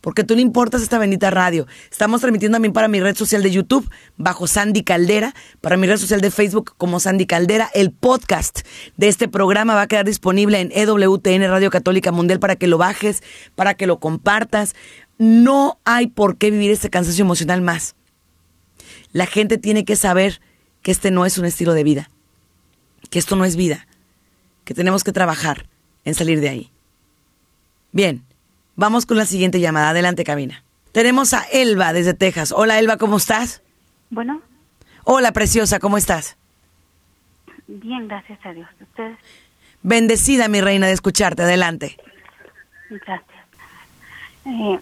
Porque 0.00 0.24
tú 0.24 0.34
le 0.34 0.42
importas 0.42 0.82
esta 0.82 0.98
bendita 0.98 1.30
radio. 1.30 1.68
Estamos 1.88 2.20
transmitiendo 2.20 2.56
también 2.56 2.72
para 2.72 2.88
mi 2.88 2.98
red 2.98 3.14
social 3.14 3.40
de 3.40 3.52
YouTube, 3.52 3.88
bajo 4.16 4.48
Sandy 4.48 4.82
Caldera, 4.82 5.32
para 5.60 5.76
mi 5.76 5.86
red 5.86 5.96
social 5.96 6.20
de 6.20 6.32
Facebook 6.32 6.74
como 6.76 6.98
Sandy 6.98 7.24
Caldera. 7.24 7.70
El 7.72 7.92
podcast 7.92 8.66
de 8.96 9.06
este 9.06 9.28
programa 9.28 9.76
va 9.76 9.82
a 9.82 9.86
quedar 9.86 10.04
disponible 10.04 10.60
en 10.60 10.72
EWTN 10.72 11.48
Radio 11.48 11.70
Católica 11.70 12.10
Mundial 12.10 12.40
para 12.40 12.56
que 12.56 12.66
lo 12.66 12.78
bajes, 12.78 13.22
para 13.54 13.74
que 13.74 13.86
lo 13.86 14.00
compartas. 14.00 14.74
No 15.22 15.78
hay 15.84 16.08
por 16.08 16.36
qué 16.36 16.50
vivir 16.50 16.72
este 16.72 16.90
cansancio 16.90 17.22
emocional 17.22 17.60
más. 17.62 17.94
La 19.12 19.24
gente 19.26 19.56
tiene 19.56 19.84
que 19.84 19.94
saber 19.94 20.40
que 20.82 20.90
este 20.90 21.12
no 21.12 21.24
es 21.24 21.38
un 21.38 21.44
estilo 21.44 21.74
de 21.74 21.84
vida. 21.84 22.10
que 23.08 23.20
esto 23.20 23.36
no 23.36 23.44
es 23.44 23.54
vida, 23.54 23.86
que 24.64 24.74
tenemos 24.74 25.04
que 25.04 25.12
trabajar 25.12 25.66
en 26.04 26.14
salir 26.14 26.40
de 26.40 26.48
ahí. 26.48 26.72
Bien, 27.92 28.24
vamos 28.74 29.06
con 29.06 29.16
la 29.16 29.26
siguiente 29.26 29.60
llamada. 29.60 29.90
Adelante, 29.90 30.24
cabina. 30.24 30.64
Tenemos 30.90 31.34
a 31.34 31.42
Elba 31.52 31.92
desde 31.92 32.14
Texas. 32.14 32.50
Hola, 32.50 32.80
Elba, 32.80 32.96
¿cómo 32.96 33.18
estás? 33.18 33.62
Bueno. 34.10 34.42
Hola, 35.04 35.30
preciosa, 35.32 35.78
¿cómo 35.78 35.98
estás? 35.98 36.36
Bien, 37.68 38.08
gracias 38.08 38.40
a 38.44 38.54
Dios. 38.54 38.68
¿Ustedes? 38.80 39.18
Bendecida, 39.82 40.48
mi 40.48 40.60
reina, 40.60 40.88
de 40.88 40.94
escucharte. 40.94 41.42
Adelante. 41.42 41.96
Gracias. 42.88 43.22
Eh, 44.46 44.80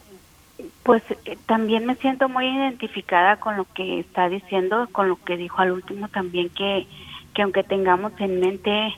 pues 0.82 1.02
eh, 1.24 1.38
también 1.46 1.86
me 1.86 1.96
siento 1.96 2.28
muy 2.28 2.46
identificada 2.46 3.36
con 3.36 3.56
lo 3.56 3.64
que 3.64 4.00
está 4.00 4.28
diciendo, 4.28 4.88
con 4.92 5.08
lo 5.08 5.16
que 5.16 5.36
dijo 5.36 5.60
al 5.60 5.72
último 5.72 6.08
también, 6.08 6.48
que, 6.50 6.86
que 7.34 7.42
aunque 7.42 7.62
tengamos 7.62 8.12
en 8.18 8.40
mente 8.40 8.94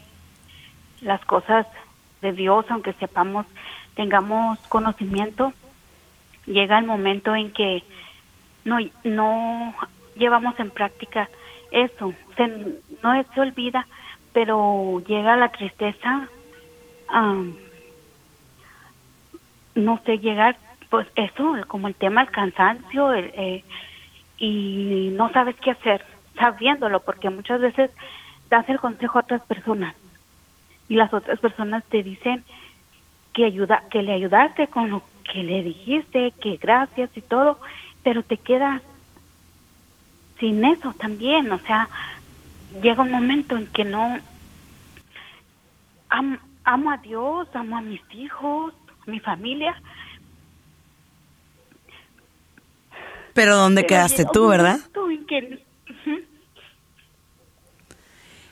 las 1.01 1.25
cosas 1.25 1.67
de 2.21 2.33
Dios, 2.33 2.65
aunque 2.69 2.93
sepamos, 2.95 3.47
tengamos 3.95 4.59
conocimiento, 4.69 5.53
llega 6.47 6.79
el 6.79 6.87
momento 6.87 7.35
en 7.35 7.53
que 7.53 7.83
no, 8.65 8.79
no 9.05 9.75
llevamos 10.17 10.59
en 10.61 10.71
práctica 10.71 11.29
eso, 11.71 12.15
se, 12.37 12.47
no 13.03 13.25
se 13.35 13.41
olvida, 13.41 13.87
pero 14.33 15.03
llega 15.07 15.37
la 15.37 15.51
tristeza, 15.51 16.29
no 19.75 20.01
sé, 20.05 20.19
llegar, 20.19 20.57
pues 20.93 21.09
eso, 21.17 21.55
como 21.69 21.89
el 21.89 21.95
tema 21.95 22.23
del 22.23 22.35
cansancio, 22.35 23.15
eh, 23.15 23.65
y 24.37 25.09
no 25.15 25.33
sabes 25.33 25.57
qué 25.57 25.71
hacer, 25.71 26.05
sabiéndolo, 26.39 27.01
porque 27.01 27.31
muchas 27.31 27.63
veces 27.63 27.91
das 28.51 28.69
el 28.69 28.79
consejo 28.79 29.17
a 29.17 29.23
otras 29.23 29.41
personas 29.41 29.95
y 30.91 30.97
las 30.97 31.15
otras 31.15 31.41
personas 31.41 31.83
te 31.85 32.03
dicen 32.03 32.45
que 33.33 33.47
ayuda, 33.47 33.85
que 33.91 34.03
le 34.03 34.13
ayudaste 34.13 34.67
con 34.67 34.91
lo 34.91 35.03
que 35.33 35.43
le 35.43 35.63
dijiste, 35.63 36.35
que 36.39 36.59
gracias 36.59 37.09
y 37.17 37.23
todo, 37.23 37.59
pero 38.03 38.23
te 38.23 38.37
quedas 38.37 38.83
sin 40.39 40.63
eso 40.63 40.93
también, 40.93 41.51
o 41.53 41.59
sea, 41.61 41.89
llega 42.83 43.03
un 43.03 43.13
momento 43.13 43.57
en 43.57 43.67
que 43.69 43.87
no 43.87 44.19
amo 46.11 46.91
a 46.91 46.99
Dios, 46.99 47.49
amo 47.55 47.79
a 47.79 47.81
mis 47.81 48.03
hijos, 48.13 48.75
mi 49.07 49.21
familia. 49.21 49.75
Pero 53.35 53.57
¿dónde 53.57 53.87
quedaste 53.87 54.25
tú, 54.33 54.49
verdad? 54.49 54.81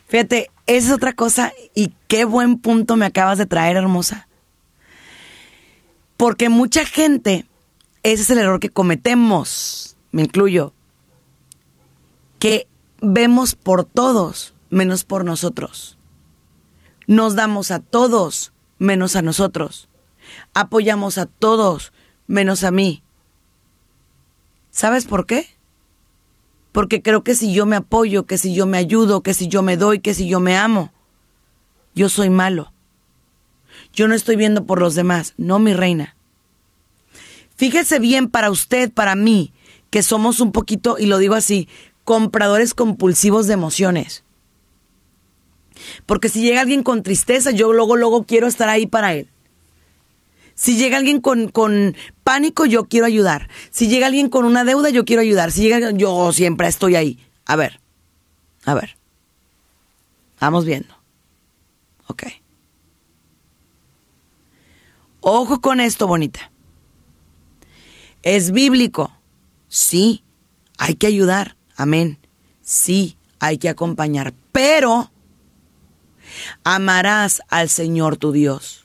Fíjate, 0.06 0.50
esa 0.66 0.88
es 0.88 0.92
otra 0.92 1.12
cosa 1.12 1.52
y 1.74 1.92
qué 2.08 2.24
buen 2.24 2.58
punto 2.58 2.96
me 2.96 3.06
acabas 3.06 3.38
de 3.38 3.46
traer, 3.46 3.76
hermosa. 3.76 4.28
Porque 6.16 6.48
mucha 6.48 6.84
gente, 6.84 7.46
ese 8.02 8.22
es 8.22 8.30
el 8.30 8.38
error 8.38 8.60
que 8.60 8.70
cometemos, 8.70 9.96
me 10.10 10.22
incluyo, 10.22 10.74
que 12.38 12.66
vemos 13.00 13.54
por 13.54 13.84
todos 13.84 14.54
menos 14.68 15.04
por 15.04 15.24
nosotros. 15.24 15.96
Nos 17.06 17.36
damos 17.36 17.70
a 17.70 17.80
todos 17.80 18.52
menos 18.78 19.16
a 19.16 19.22
nosotros. 19.22 19.88
Apoyamos 20.54 21.18
a 21.18 21.26
todos 21.26 21.92
menos 22.26 22.64
a 22.64 22.70
mí. 22.70 23.02
¿Sabes 24.80 25.04
por 25.04 25.26
qué? 25.26 25.46
Porque 26.72 27.02
creo 27.02 27.22
que 27.22 27.34
si 27.34 27.52
yo 27.52 27.66
me 27.66 27.76
apoyo, 27.76 28.24
que 28.24 28.38
si 28.38 28.54
yo 28.54 28.64
me 28.64 28.78
ayudo, 28.78 29.22
que 29.22 29.34
si 29.34 29.46
yo 29.46 29.60
me 29.60 29.76
doy, 29.76 29.98
que 29.98 30.14
si 30.14 30.26
yo 30.26 30.40
me 30.40 30.56
amo, 30.56 30.90
yo 31.94 32.08
soy 32.08 32.30
malo. 32.30 32.72
Yo 33.92 34.08
no 34.08 34.14
estoy 34.14 34.36
viendo 34.36 34.64
por 34.64 34.80
los 34.80 34.94
demás, 34.94 35.34
no 35.36 35.58
mi 35.58 35.74
reina. 35.74 36.16
Fíjese 37.56 37.98
bien 37.98 38.30
para 38.30 38.50
usted, 38.50 38.90
para 38.90 39.14
mí, 39.16 39.52
que 39.90 40.02
somos 40.02 40.40
un 40.40 40.50
poquito, 40.50 40.96
y 40.98 41.04
lo 41.04 41.18
digo 41.18 41.34
así, 41.34 41.68
compradores 42.04 42.72
compulsivos 42.72 43.46
de 43.48 43.52
emociones. 43.52 44.24
Porque 46.06 46.30
si 46.30 46.40
llega 46.40 46.62
alguien 46.62 46.82
con 46.82 47.02
tristeza, 47.02 47.50
yo 47.50 47.74
luego, 47.74 47.96
luego 47.96 48.24
quiero 48.24 48.46
estar 48.46 48.70
ahí 48.70 48.86
para 48.86 49.12
él. 49.12 49.28
Si 50.61 50.77
llega 50.77 50.99
alguien 50.99 51.23
con, 51.23 51.96
pánico, 52.23 52.66
yo 52.66 52.85
quiero 52.85 53.07
ayudar. 53.07 53.49
Si 53.70 53.88
llega 53.88 54.09
alguien 54.09 54.29
con 54.29 54.44
una 54.44 54.62
deuda, 54.62 54.90
yo 54.90 55.07
quiero 55.07 55.23
ayudar. 55.23 55.53
Si 55.53 55.62
llega, 55.62 55.90
yo 55.92 56.35
siempre 56.35 56.68
estoy 56.68 56.96
ahí. 56.96 57.18
A 57.46 57.57
ver, 57.57 57.81
a 58.66 58.75
ver. 58.75 58.99
Vamos 60.38 60.66
viendo. 60.66 60.94
Ok. 62.09 62.25
Ojo 65.20 65.62
con 65.62 65.81
esto, 65.81 66.07
bonita. 66.07 66.53
¿Es 68.23 68.51
bíblico? 68.51 69.16
Sí, 69.68 70.23
hay 70.77 70.94
que 70.96 71.07
ayudar. 71.07 71.57
Amén. 71.75 72.18
Sí, 72.61 73.16
hay 73.38 73.57
que 73.57 73.70
acompañar, 73.70 74.35
pero 74.53 75.11
amarás 76.64 77.40
al 77.49 77.70
Señor 77.70 78.18
tu 78.18 78.33
Dios 78.33 78.79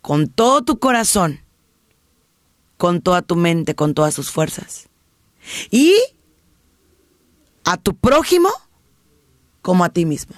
con 0.00 0.28
todo 0.28 0.62
tu 0.62 0.78
corazón, 0.78 1.40
con 2.76 3.02
toda 3.02 3.22
tu 3.22 3.36
mente, 3.36 3.74
con 3.74 3.94
todas 3.94 4.14
tus 4.14 4.30
fuerzas. 4.30 4.88
Y 5.70 5.94
a 7.64 7.76
tu 7.76 7.94
prójimo 7.94 8.50
como 9.62 9.84
a 9.84 9.90
ti 9.90 10.04
mismo. 10.04 10.34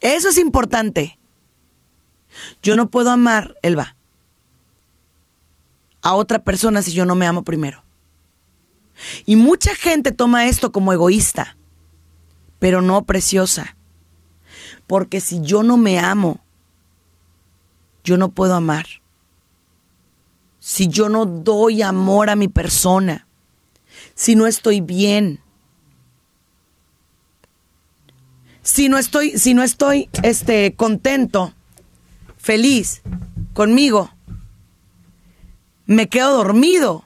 Eso 0.00 0.28
es 0.28 0.38
importante. 0.38 1.18
Yo 2.62 2.76
no 2.76 2.90
puedo 2.90 3.10
amar, 3.10 3.56
Elba, 3.62 3.96
a 6.02 6.14
otra 6.14 6.42
persona 6.42 6.82
si 6.82 6.92
yo 6.92 7.06
no 7.06 7.14
me 7.14 7.26
amo 7.26 7.42
primero. 7.42 7.82
Y 9.24 9.36
mucha 9.36 9.74
gente 9.74 10.12
toma 10.12 10.46
esto 10.46 10.72
como 10.72 10.92
egoísta, 10.92 11.56
pero 12.58 12.82
no 12.82 13.04
preciosa. 13.04 13.76
Porque 14.86 15.20
si 15.20 15.40
yo 15.40 15.62
no 15.62 15.76
me 15.76 15.98
amo, 15.98 16.40
yo 18.04 18.16
no 18.16 18.30
puedo 18.30 18.54
amar. 18.54 18.86
Si 20.60 20.88
yo 20.88 21.08
no 21.08 21.26
doy 21.26 21.82
amor 21.82 22.30
a 22.30 22.36
mi 22.36 22.48
persona, 22.48 23.26
si 24.14 24.34
no 24.34 24.46
estoy 24.46 24.80
bien, 24.80 25.40
si 28.62 28.88
no 28.88 28.98
estoy, 28.98 29.38
si 29.38 29.54
no 29.54 29.62
estoy 29.62 30.08
este, 30.22 30.74
contento, 30.74 31.52
feliz 32.38 33.02
conmigo, 33.52 34.10
me 35.86 36.08
quedo 36.08 36.36
dormido. 36.36 37.04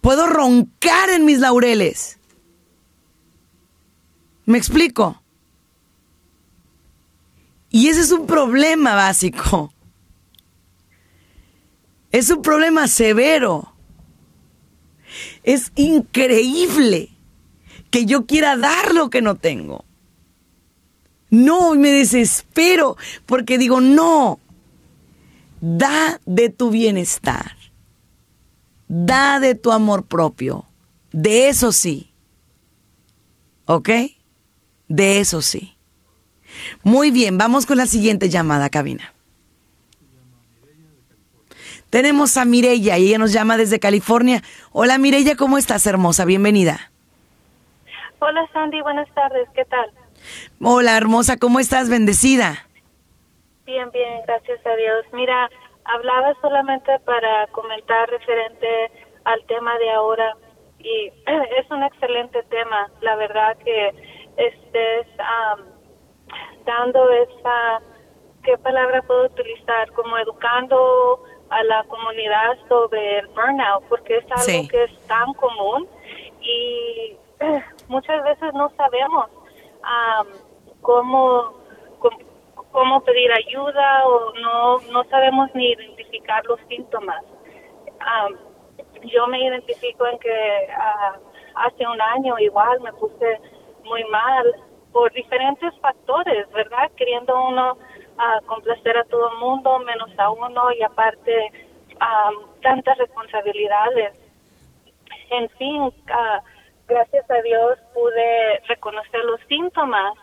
Puedo 0.00 0.26
roncar 0.26 1.10
en 1.10 1.24
mis 1.24 1.38
laureles. 1.38 2.19
¿Me 4.46 4.58
explico? 4.58 5.22
Y 7.70 7.88
ese 7.88 8.00
es 8.00 8.10
un 8.10 8.26
problema 8.26 8.94
básico. 8.94 9.72
Es 12.10 12.30
un 12.30 12.42
problema 12.42 12.88
severo. 12.88 13.72
Es 15.44 15.72
increíble 15.76 17.10
que 17.90 18.06
yo 18.06 18.26
quiera 18.26 18.56
dar 18.56 18.94
lo 18.94 19.10
que 19.10 19.22
no 19.22 19.36
tengo. 19.36 19.84
No, 21.30 21.74
me 21.74 21.92
desespero 21.92 22.96
porque 23.26 23.56
digo, 23.56 23.80
no, 23.80 24.40
Da 25.60 26.20
de 26.24 26.48
tu 26.48 26.70
bienestar. 26.70 27.56
Da 28.88 29.40
de 29.40 29.54
tu 29.54 29.72
amor 29.72 30.06
propio. 30.06 30.64
De 31.12 31.48
eso 31.48 31.70
sí. 31.72 32.10
¿Ok? 33.66 33.90
De 34.90 35.20
eso 35.20 35.40
sí. 35.40 35.76
Muy 36.82 37.12
bien, 37.12 37.38
vamos 37.38 37.64
con 37.64 37.76
la 37.76 37.86
siguiente 37.86 38.28
llamada, 38.28 38.68
cabina. 38.70 39.12
Tenemos 41.90 42.36
a 42.36 42.44
Mirella 42.44 42.98
y 42.98 43.06
ella 43.06 43.18
nos 43.18 43.32
llama 43.32 43.56
desde 43.56 43.78
California. 43.78 44.42
Hola 44.72 44.98
Mirella, 44.98 45.36
¿cómo 45.36 45.58
estás, 45.58 45.86
hermosa? 45.86 46.24
Bienvenida. 46.24 46.90
Hola 48.18 48.48
Sandy, 48.52 48.80
buenas 48.80 49.08
tardes, 49.14 49.48
¿qué 49.54 49.64
tal? 49.64 49.92
Hola 50.60 50.96
hermosa, 50.96 51.36
¿cómo 51.36 51.60
estás? 51.60 51.88
Bendecida. 51.88 52.66
Bien, 53.66 53.88
bien, 53.92 54.22
gracias 54.26 54.58
a 54.66 54.74
Dios. 54.74 55.04
Mira, 55.12 55.48
hablaba 55.84 56.34
solamente 56.40 56.98
para 57.04 57.46
comentar 57.52 58.10
referente 58.10 58.90
al 59.22 59.40
tema 59.46 59.78
de 59.78 59.90
ahora 59.92 60.34
y 60.80 61.12
es 61.60 61.70
un 61.70 61.84
excelente 61.84 62.42
tema. 62.50 62.90
La 63.02 63.14
verdad 63.14 63.56
que 63.64 63.94
estés 64.40 65.06
dando 66.64 67.10
esa, 67.10 67.80
¿qué 68.42 68.56
palabra 68.58 69.02
puedo 69.02 69.26
utilizar? 69.26 69.90
Como 69.92 70.16
educando 70.18 71.22
a 71.50 71.62
la 71.64 71.84
comunidad 71.84 72.56
sobre 72.68 73.18
el 73.18 73.26
burnout, 73.28 73.84
porque 73.88 74.18
es 74.18 74.24
algo 74.30 74.68
que 74.68 74.84
es 74.84 75.06
tan 75.06 75.32
común 75.34 75.88
y 76.40 77.16
muchas 77.88 78.22
veces 78.22 78.54
no 78.54 78.70
sabemos 78.76 79.26
cómo, 80.80 81.54
cómo, 82.72 83.00
pedir 83.02 83.32
ayuda 83.32 84.06
o 84.06 84.32
no, 84.34 84.78
no 84.92 85.04
sabemos 85.04 85.50
ni 85.54 85.72
identificar 85.72 86.44
los 86.46 86.60
síntomas. 86.68 87.24
yo 89.02 89.26
me 89.26 89.42
identifico 89.42 90.06
en 90.06 90.18
que 90.18 90.68
ah, 90.76 91.16
hace 91.56 91.86
un 91.86 92.00
año 92.00 92.38
igual 92.38 92.80
me 92.80 92.92
puse 92.92 93.40
muy 93.90 94.04
mal 94.04 94.46
por 94.92 95.12
diferentes 95.12 95.72
factores, 95.80 96.48
¿verdad? 96.52 96.90
Queriendo 96.96 97.34
uno 97.48 97.72
uh, 97.72 98.46
complacer 98.46 98.96
a 98.96 99.04
todo 99.04 99.32
el 99.32 99.38
mundo, 99.38 99.78
menos 99.80 100.10
a 100.16 100.30
uno 100.30 100.72
y 100.72 100.82
aparte 100.82 101.52
tantas 102.62 102.96
responsabilidades. 102.96 104.14
En 105.30 105.48
fin, 105.50 105.82
uh, 105.82 106.40
gracias 106.88 107.30
a 107.30 107.42
Dios 107.42 107.78
pude 107.92 108.60
reconocer 108.68 109.22
los 109.24 109.40
síntomas 109.48 110.14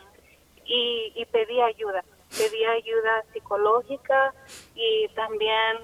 y, 0.65 1.11
y 1.15 1.25
pedí 1.25 1.61
ayuda. 1.61 2.03
Pedí 2.29 2.63
ayuda 2.65 3.23
psicológica 3.33 4.33
y 4.75 5.07
también, 5.09 5.77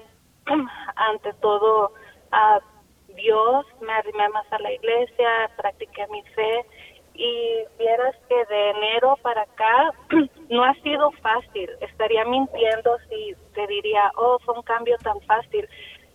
ante 0.96 1.32
todo, 1.34 1.92
a 2.32 2.60
Dios, 3.08 3.66
me 3.80 3.92
arrimé 3.92 4.28
más 4.30 4.52
a 4.52 4.58
la 4.58 4.72
iglesia, 4.72 5.50
practiqué 5.56 6.06
mi 6.08 6.22
fe 6.34 6.66
y 7.14 7.64
vieras 7.78 8.14
que 8.28 8.34
de 8.34 8.70
enero 8.70 9.16
para 9.22 9.42
acá 9.42 9.92
no 10.50 10.64
ha 10.64 10.74
sido 10.82 11.10
fácil. 11.22 11.70
Estaría 11.80 12.24
mintiendo 12.24 12.96
si 13.08 13.34
te 13.54 13.66
diría, 13.66 14.10
oh, 14.16 14.38
fue 14.44 14.54
un 14.54 14.62
cambio 14.62 14.96
tan 14.98 15.20
fácil. 15.22 15.68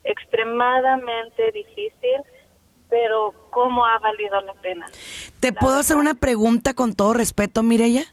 Extremadamente 0.03 1.51
difícil, 1.51 2.21
pero 2.89 3.33
¿cómo 3.49 3.85
ha 3.85 3.99
valido 3.99 4.41
la 4.41 4.53
pena? 4.55 4.87
¿Te 5.39 5.53
puedo 5.53 5.77
hacer 5.77 5.97
una 5.97 6.15
pregunta 6.15 6.73
con 6.73 6.93
todo 6.93 7.13
respeto, 7.13 7.63
Mireya? 7.63 8.03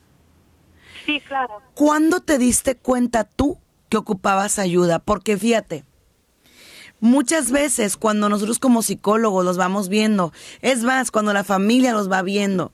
Sí, 1.05 1.21
claro. 1.21 1.63
¿Cuándo 1.75 2.21
te 2.21 2.39
diste 2.39 2.77
cuenta 2.77 3.25
tú 3.25 3.59
que 3.89 3.97
ocupabas 3.97 4.59
ayuda? 4.59 4.99
Porque 4.99 5.37
fíjate, 5.37 5.85
Muchas 7.01 7.53
veces 7.53 7.97
cuando 7.97 8.29
nosotros 8.29 8.59
como 8.59 8.83
psicólogos 8.83 9.45
los 9.45 9.59
vamos 9.59 9.89
viendo, 9.89 10.33
es 10.63 10.83
más, 10.83 11.11
cuando 11.11 11.33
la 11.33 11.45
familia 11.45 11.93
los 11.93 12.11
va 12.11 12.23
viendo, 12.23 12.73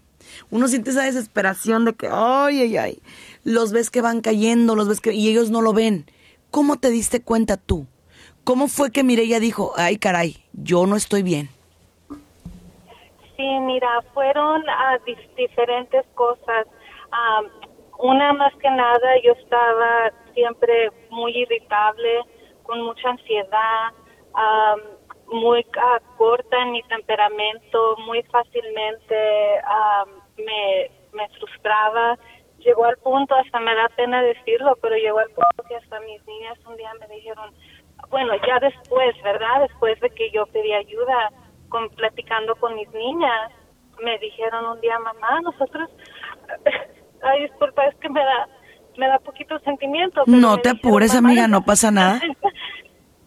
uno 0.50 0.68
siente 0.68 0.90
esa 0.90 1.02
desesperación 1.02 1.84
de 1.84 1.94
que, 1.94 2.08
ay, 2.10 2.60
ay, 2.60 2.76
ay, 2.76 3.02
los 3.44 3.72
ves 3.72 3.90
que 3.90 4.00
van 4.00 4.20
cayendo, 4.20 4.76
los 4.76 4.88
ves 4.88 5.00
que, 5.00 5.12
y 5.12 5.28
ellos 5.28 5.50
no 5.50 5.60
lo 5.60 5.72
ven. 5.72 6.06
¿Cómo 6.50 6.78
te 6.78 6.90
diste 6.90 7.22
cuenta 7.22 7.56
tú? 7.56 7.86
¿Cómo 8.44 8.68
fue 8.68 8.92
que 8.92 9.02
Mireya 9.02 9.40
dijo, 9.40 9.72
ay, 9.76 9.98
caray, 9.98 10.36
yo 10.52 10.86
no 10.86 10.96
estoy 10.96 11.22
bien? 11.22 11.48
Sí, 13.36 13.58
mira, 13.60 13.88
fueron 14.14 14.62
a 14.68 14.98
diferentes 15.36 16.04
cosas. 16.14 16.66
una 17.98 18.32
más 18.32 18.52
que 18.54 18.70
nada, 18.70 19.08
yo 19.24 19.32
estaba 19.32 20.12
siempre 20.34 20.90
muy 21.10 21.36
irritable, 21.36 22.24
con 22.62 22.82
mucha 22.82 23.10
ansiedad, 23.10 23.92
muy 25.32 25.60
uh, 25.60 26.16
corta 26.16 26.62
en 26.62 26.72
mi 26.72 26.82
temperamento, 26.84 27.96
muy 28.06 28.22
fácilmente 28.24 29.16
me, 30.36 30.90
me 31.12 31.28
frustraba. 31.38 32.18
Llegó 32.58 32.84
al 32.84 32.96
punto, 32.98 33.34
hasta 33.34 33.58
me 33.58 33.74
da 33.74 33.88
pena 33.96 34.22
decirlo, 34.22 34.78
pero 34.80 34.94
llegó 34.94 35.18
al 35.18 35.30
punto 35.30 35.64
que 35.68 35.76
hasta 35.76 35.98
mis 36.00 36.24
niñas 36.26 36.58
un 36.66 36.76
día 36.76 36.90
me 37.00 37.12
dijeron, 37.14 37.52
bueno, 38.08 38.34
ya 38.46 38.60
después, 38.60 39.20
¿verdad? 39.22 39.62
Después 39.68 39.98
de 40.00 40.10
que 40.10 40.30
yo 40.30 40.46
pedí 40.46 40.72
ayuda, 40.72 41.30
con, 41.68 41.88
platicando 41.90 42.54
con 42.56 42.74
mis 42.76 42.88
niñas, 42.92 43.50
me 44.02 44.18
dijeron 44.18 44.66
un 44.66 44.80
día, 44.80 44.98
mamá, 44.98 45.40
nosotros, 45.40 45.90
ay, 47.22 47.42
disculpa, 47.42 47.86
es 47.86 47.96
que 47.96 48.08
me 48.08 48.20
da, 48.20 48.48
me 48.96 49.08
da 49.08 49.18
poquito 49.18 49.58
sentimiento. 49.60 50.22
No 50.26 50.58
te 50.58 50.70
apures, 50.70 51.16
amiga, 51.16 51.48
no 51.48 51.62
pasa 51.62 51.90
nada. 51.90 52.20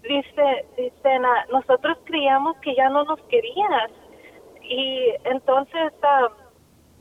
dice, 0.07 0.65
dice, 0.77 1.19
nosotros 1.51 1.97
creíamos 2.05 2.57
que 2.57 2.75
ya 2.75 2.89
no 2.89 3.03
nos 3.03 3.19
querías. 3.23 3.91
Y 4.61 5.13
entonces 5.25 5.93
uh, 6.01 6.29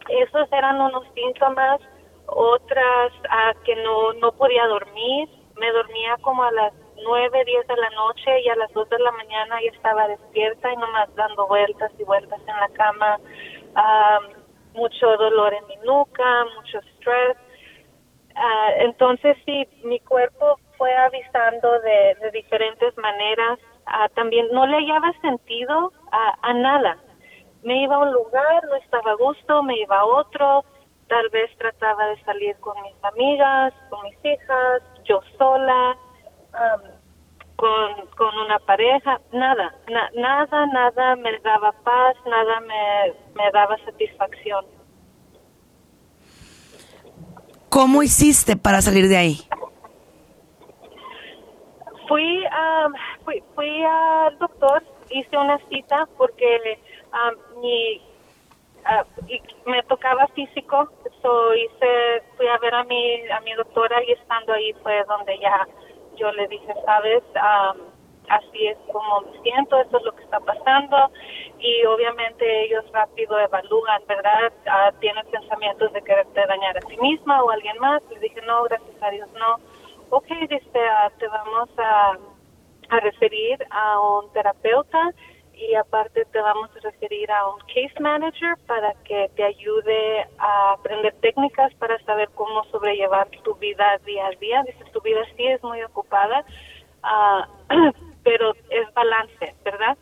esos 0.08 0.52
eran 0.52 0.80
unos 0.80 1.04
síntomas, 1.14 1.80
otras 2.26 3.12
uh, 3.12 3.62
que 3.64 3.76
no, 3.76 4.12
no 4.14 4.32
podía 4.32 4.66
dormir, 4.66 5.28
me 5.56 5.70
dormía 5.72 6.16
como 6.20 6.42
a 6.42 6.52
las 6.52 6.72
nueve, 7.02 7.44
diez 7.44 7.66
de 7.66 7.76
la 7.76 7.90
noche 7.90 8.40
y 8.40 8.48
a 8.48 8.56
las 8.56 8.72
dos 8.72 8.88
de 8.88 8.98
la 8.98 9.12
mañana 9.12 9.60
ya 9.62 9.70
estaba 9.70 10.08
despierta 10.08 10.72
y 10.72 10.76
nomás 10.76 11.14
dando 11.16 11.46
vueltas 11.46 11.92
y 11.98 12.04
vueltas 12.04 12.40
en 12.40 12.56
la 12.56 12.68
cama, 12.70 13.18
mucho 14.74 15.16
dolor 15.16 15.54
en 15.54 15.66
mi 15.66 15.76
nuca, 15.84 16.46
mucho 16.56 16.78
estrés. 16.78 17.36
entonces 18.78 19.36
sí, 19.44 19.68
mi 19.84 20.00
cuerpo 20.00 20.58
fue 20.76 20.94
avisando 20.94 21.80
de, 21.80 22.16
de 22.20 22.30
diferentes 22.32 22.96
maneras. 22.98 23.58
También 24.14 24.46
no 24.52 24.66
le 24.66 24.76
hallaba 24.76 25.12
sentido 25.20 25.92
a, 26.10 26.38
a, 26.42 26.54
nada. 26.54 26.96
Me 27.62 27.82
iba 27.82 27.96
a 27.96 27.98
un 27.98 28.12
lugar, 28.12 28.64
no 28.68 28.76
estaba 28.76 29.12
a 29.12 29.16
gusto, 29.16 29.62
me 29.62 29.78
iba 29.78 29.98
a 29.98 30.04
otro, 30.04 30.64
tal 31.08 31.28
vez 31.30 31.50
trataba 31.58 32.06
de 32.06 32.22
salir 32.24 32.56
con 32.56 32.80
mis 32.82 33.04
amigas, 33.04 33.72
con 33.90 34.02
mis 34.04 34.16
hijas, 34.24 34.82
yo 35.04 35.20
sola, 35.38 35.96
con, 37.56 38.06
con 38.16 38.38
una 38.38 38.58
pareja, 38.60 39.20
nada, 39.32 39.74
nada, 40.14 40.66
nada 40.66 41.16
me 41.16 41.38
daba 41.40 41.72
paz, 41.72 42.16
nada 42.26 42.60
me, 42.60 43.14
me 43.34 43.50
daba 43.50 43.76
satisfacción. 43.84 44.66
¿Cómo 47.68 48.02
hiciste 48.02 48.56
para 48.56 48.80
salir 48.82 49.08
de 49.08 49.16
ahí? 49.16 49.38
Fui, 52.08 52.44
fui, 53.24 53.42
fui 53.54 53.84
al 53.84 54.38
doctor, 54.38 54.82
hice 55.10 55.36
una 55.36 55.58
cita 55.68 56.06
porque 56.16 56.78
mi, 57.60 58.00
ah, 58.84 59.04
me 59.66 59.82
tocaba 59.84 60.26
físico, 60.28 60.88
so 61.22 61.54
hice, 61.54 62.22
fui 62.36 62.46
a 62.46 62.58
ver 62.58 62.74
a 62.74 62.84
mi, 62.84 63.28
a 63.30 63.40
mi 63.40 63.54
doctora 63.54 64.02
y 64.04 64.12
estando 64.12 64.52
ahí 64.52 64.72
fue 64.82 65.02
donde 65.04 65.38
ya 65.38 65.66
yo 66.16 66.30
le 66.32 66.46
dije, 66.48 66.72
sabes, 66.84 67.22
así 68.28 68.66
es 68.66 68.78
como 68.92 69.22
me 69.22 69.40
siento, 69.42 69.80
esto 69.80 69.98
es 69.98 70.04
lo 70.04 70.12
que 70.14 70.22
está 70.22 70.40
pasando 70.40 71.10
y 71.58 71.84
obviamente 71.86 72.64
ellos 72.64 72.84
rápido 72.92 73.38
evalúan, 73.38 74.02
¿verdad? 74.06 74.52
Ah, 74.66 74.92
tienen 75.00 75.24
pensamientos 75.30 75.92
de 75.92 76.02
quererte 76.02 76.46
dañar 76.46 76.76
a 76.76 76.80
ti 76.80 76.96
misma 76.98 77.42
o 77.42 77.50
a 77.50 77.54
alguien 77.54 77.78
más. 77.78 78.02
Les 78.10 78.20
dije, 78.20 78.40
no, 78.42 78.64
gracias 78.64 79.02
a 79.02 79.10
Dios, 79.10 79.28
no 79.32 79.58
ok, 80.10 80.26
dice, 80.48 80.78
ah, 80.78 81.10
te 81.18 81.26
vamos 81.28 81.68
a, 81.78 82.18
a 82.90 83.00
referir 83.00 83.58
a 83.70 84.00
un 84.00 84.32
terapeuta 84.32 85.10
y 85.56 85.74
aparte 85.74 86.24
te 86.26 86.40
vamos 86.40 86.70
a 86.76 86.80
referir 86.80 87.30
a 87.30 87.48
un 87.48 87.60
case 87.60 87.94
manager 88.00 88.56
para 88.66 88.92
que 89.04 89.30
te 89.36 89.44
ayude 89.44 90.26
a 90.38 90.72
aprender 90.72 91.14
técnicas 91.20 91.72
para 91.74 91.98
saber 92.04 92.28
cómo 92.34 92.64
sobrellevar 92.64 93.28
tu 93.44 93.54
vida 93.54 93.98
día 94.04 94.26
a 94.26 94.30
día. 94.30 94.62
Dice, 94.64 94.84
tu 94.92 95.00
vida 95.00 95.20
sí 95.36 95.46
es 95.46 95.62
muy 95.62 95.82
ocupada, 95.82 96.44
uh, 97.04 97.44
pero 98.24 98.52
es 98.70 98.92
balance, 98.94 99.54
¿verdad? 99.64 99.96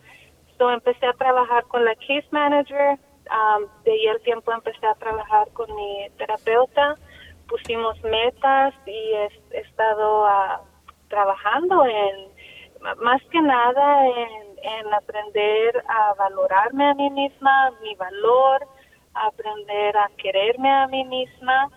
So 0.59 0.71
empecé 0.71 1.07
a 1.07 1.13
trabajar 1.13 1.65
con 1.65 1.85
la 1.85 1.95
case 1.97 2.27
manager, 2.31 2.99
um, 3.31 3.67
de 3.85 3.93
ahí 3.93 4.07
el 4.07 4.23
tiempo 4.23 4.53
empecé 4.53 4.87
a 4.87 4.95
trabajar 4.95 5.49
con 5.53 5.75
mi 5.75 6.09
terapeuta 6.17 6.97
pusimos 7.53 8.03
metas 8.03 8.73
y 8.87 9.13
he, 9.13 9.59
estado 9.59 10.25
uh, 10.25 10.65
trabajando 11.09 11.85
en, 11.85 12.33
más 13.03 13.23
que 13.31 13.43
nada, 13.43 14.07
en, 14.07 14.95
aprender 14.95 15.83
a 15.89 16.15
valorarme 16.15 16.91
a 16.91 16.95
mí 16.95 17.11
misma, 17.11 17.73
mi 17.83 17.95
valor, 17.97 18.67
aprender 19.15 19.97
a 19.97 20.09
quererme 20.17 20.71
a 20.71 20.87
mí 20.87 21.05
misma. 21.05 21.69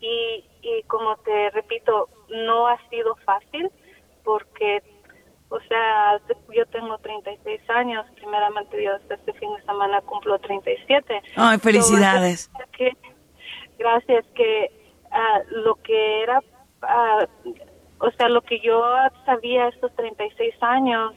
Y, 0.00 0.44
y 0.62 0.82
como 0.84 1.16
te 1.16 1.50
repito, 1.50 2.08
no 2.28 2.68
ha 2.68 2.78
sido 2.90 3.16
fácil 3.24 3.70
porque, 4.22 4.82
o 5.48 5.58
sea, 5.60 6.20
yo 6.54 6.66
tengo 6.66 6.98
36 6.98 7.60
años, 7.70 8.06
primeramente 8.16 8.76
Dios, 8.76 9.00
este 9.08 9.32
fin 9.32 9.52
de 9.56 9.62
semana 9.62 10.00
cumplo 10.02 10.38
37. 10.38 11.22
Ay, 11.36 11.58
felicidades 11.58 12.50
gracias 13.78 14.24
que 14.34 14.70
uh, 15.10 15.54
lo 15.64 15.76
que 15.76 16.22
era, 16.22 16.40
uh, 16.40 17.26
o 17.98 18.10
sea, 18.12 18.28
lo 18.28 18.42
que 18.42 18.60
yo 18.60 18.82
sabía 19.24 19.68
estos 19.68 19.94
36 19.96 20.54
años, 20.60 21.14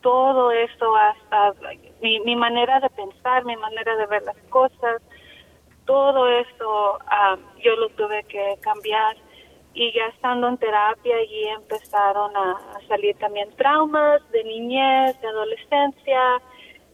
todo 0.00 0.50
eso 0.52 0.96
hasta 0.96 1.54
mi, 2.00 2.20
mi 2.20 2.36
manera 2.36 2.80
de 2.80 2.90
pensar, 2.90 3.44
mi 3.44 3.56
manera 3.56 3.96
de 3.96 4.06
ver 4.06 4.22
las 4.22 4.36
cosas, 4.48 5.02
todo 5.84 6.28
eso 6.28 6.98
uh, 6.98 7.60
yo 7.62 7.74
lo 7.76 7.88
tuve 7.90 8.22
que 8.24 8.56
cambiar. 8.60 9.16
Y 9.74 9.92
ya 9.92 10.06
estando 10.06 10.48
en 10.48 10.58
terapia 10.58 11.16
allí 11.16 11.44
empezaron 11.48 12.36
a, 12.36 12.80
salir 12.88 13.16
también 13.18 13.48
traumas 13.56 14.20
de 14.32 14.42
niñez, 14.44 15.20
de 15.20 15.28
adolescencia 15.28 16.42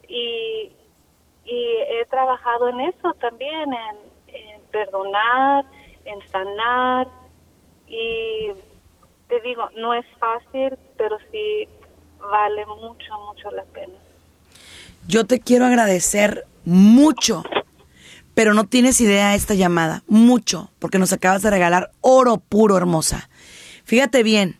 y, 0.07 0.71
he 1.47 2.05
trabajado 2.05 2.69
en 2.69 2.79
eso 2.81 3.13
también, 3.19 3.71
en, 3.73 4.14
perdonar, 4.75 5.63
en 6.03 6.19
sanar 6.31 7.07
y 7.87 8.51
te 9.29 9.39
digo, 9.41 9.69
no 9.77 9.93
es 9.93 10.05
fácil, 10.19 10.77
pero 10.97 11.17
sí 11.31 11.67
vale 12.19 12.65
mucho, 12.65 13.13
mucho 13.27 13.51
la 13.51 13.63
pena. 13.63 13.93
Yo 15.07 15.25
te 15.25 15.39
quiero 15.39 15.65
agradecer 15.65 16.45
mucho 16.65 17.43
pero 18.33 18.53
no 18.53 18.67
tienes 18.67 18.99
idea 18.99 19.29
de 19.29 19.37
esta 19.37 19.53
llamada, 19.53 20.03
mucho, 20.07 20.69
porque 20.79 20.99
nos 20.99 21.13
acabas 21.13 21.41
de 21.41 21.49
regalar 21.49 21.91
oro 22.01 22.35
puro, 22.37 22.75
hermosa. 22.75 23.29
Fíjate 23.85 24.23
bien, 24.23 24.59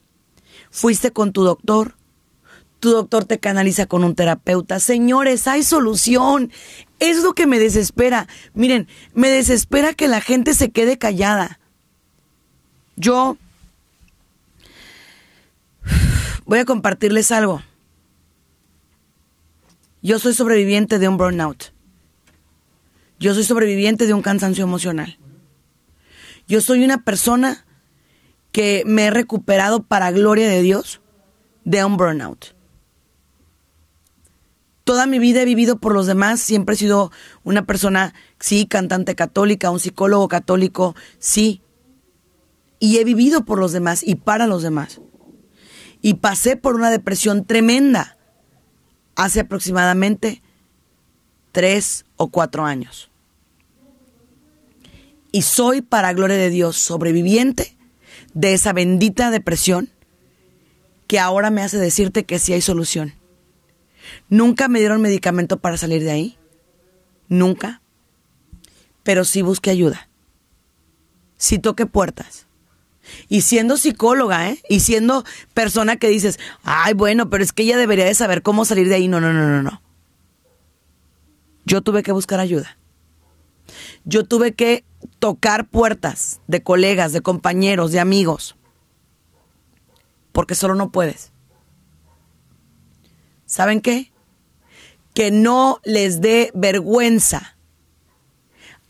fuiste 0.72 1.12
con 1.12 1.34
tu 1.34 1.44
doctor, 1.44 1.96
tu 2.80 2.92
doctor 2.92 3.26
te 3.26 3.40
canaliza 3.40 3.86
con 3.86 4.04
un 4.04 4.16
terapeuta. 4.16 4.80
Señores, 4.80 5.48
hay 5.48 5.64
solución. 5.64 6.52
Es 7.00 7.24
lo 7.24 7.34
que 7.34 7.48
me 7.48 7.60
desespera. 7.60 8.28
Miren, 8.54 8.88
me 9.14 9.30
desespera 9.30 9.94
que 9.94 10.08
la 10.08 10.22
gente 10.22 10.54
se 10.54 10.72
quede 10.72 10.98
callada. 10.98 11.60
Yo 12.96 13.38
voy 16.46 16.60
a 16.60 16.66
compartirles 16.66 17.32
algo. 17.32 17.62
Yo 20.02 20.20
soy 20.20 20.34
sobreviviente 20.34 21.00
de 21.00 21.08
un 21.08 21.18
burnout. 21.18 21.74
Yo 23.20 23.34
soy 23.34 23.44
sobreviviente 23.44 24.08
de 24.08 24.14
un 24.14 24.22
cansancio 24.22 24.64
emocional. 24.64 25.18
Yo 26.48 26.62
soy 26.62 26.84
una 26.84 27.04
persona 27.04 27.66
que 28.52 28.84
me 28.86 29.06
he 29.06 29.12
recuperado 29.12 29.84
para 29.84 30.12
gloria 30.12 30.48
de 30.48 30.62
Dios 30.62 31.02
de 31.64 31.84
un 31.84 31.98
burnout. 31.98 32.55
Toda 34.86 35.08
mi 35.08 35.18
vida 35.18 35.42
he 35.42 35.46
vivido 35.46 35.80
por 35.80 35.94
los 35.96 36.06
demás, 36.06 36.40
siempre 36.40 36.76
he 36.76 36.78
sido 36.78 37.12
una 37.44 37.66
persona, 37.66 38.14
sí, 38.40 38.68
cantante 38.68 39.16
católica, 39.16 39.72
un 39.72 39.80
psicólogo 39.80 40.28
católico, 40.28 40.96
sí. 41.18 41.64
Y 42.80 42.98
he 43.00 43.04
vivido 43.04 43.46
por 43.46 43.58
los 43.58 43.72
demás 43.72 44.04
y 44.04 44.14
para 44.14 44.46
los 44.46 44.62
demás. 44.62 45.02
Y 46.04 46.16
pasé 46.16 46.56
por 46.56 46.76
una 46.76 46.92
depresión 46.92 47.46
tremenda 47.46 48.16
hace 49.16 49.40
aproximadamente 49.40 50.44
tres 51.52 52.06
o 52.16 52.28
cuatro 52.28 52.64
años. 52.64 53.10
Y 55.32 55.42
soy, 55.42 55.82
para 55.82 56.14
gloria 56.14 56.38
de 56.38 56.52
Dios, 56.52 56.78
sobreviviente 56.78 57.76
de 58.36 58.54
esa 58.54 58.72
bendita 58.72 59.32
depresión 59.32 59.90
que 61.08 61.18
ahora 61.18 61.50
me 61.50 61.64
hace 61.64 61.80
decirte 61.80 62.24
que 62.24 62.38
sí 62.38 62.54
hay 62.54 62.62
solución. 62.62 63.16
Nunca 64.30 64.68
me 64.68 64.80
dieron 64.80 65.02
medicamento 65.02 65.60
para 65.60 65.78
salir 65.78 66.04
de 66.04 66.12
ahí. 66.12 66.38
Nunca. 67.28 67.82
Pero 69.04 69.26
sí 69.26 69.42
busqué 69.42 69.70
ayuda. 69.70 70.10
Sí 71.38 71.60
toqué 71.60 71.86
puertas. 71.86 72.48
Y 73.30 73.42
siendo 73.42 73.78
psicóloga, 73.78 74.50
¿eh? 74.50 74.60
Y 74.68 74.80
siendo 74.80 75.24
persona 75.54 75.98
que 75.98 76.08
dices, 76.10 76.40
ay, 76.64 76.94
bueno, 76.94 77.30
pero 77.30 77.44
es 77.44 77.54
que 77.54 77.64
ella 77.64 77.78
debería 77.78 78.06
de 78.06 78.16
saber 78.16 78.42
cómo 78.42 78.66
salir 78.66 78.90
de 78.90 78.96
ahí. 78.96 79.08
No, 79.08 79.22
no, 79.22 79.32
no, 79.32 79.48
no, 79.48 79.62
no 79.62 79.86
yo 81.66 81.82
tuve 81.82 82.04
que 82.04 82.12
buscar 82.12 82.40
ayuda. 82.40 82.78
Yo 84.06 84.24
tuve 84.24 84.54
que 84.54 84.86
tocar 85.20 85.68
puertas 85.68 86.40
de 86.48 86.64
colegas, 86.64 87.12
de 87.12 87.22
compañeros, 87.22 87.92
de 87.92 88.00
amigos. 88.00 88.56
Porque 90.32 90.56
solo 90.56 90.76
no 90.76 90.92
puedes. 90.92 91.32
¿Saben 93.56 93.80
qué? 93.80 94.12
Que 95.14 95.32
no 95.32 95.80
les 95.86 96.20
dé 96.20 96.52
vergüenza. 96.54 97.56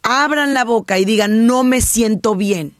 Abran 0.01 0.55
la 0.55 0.63
boca 0.63 0.97
y 0.97 1.05
digan, 1.05 1.45
no 1.45 1.63
me 1.63 1.82
siento 1.82 2.34
bien. 2.34 2.74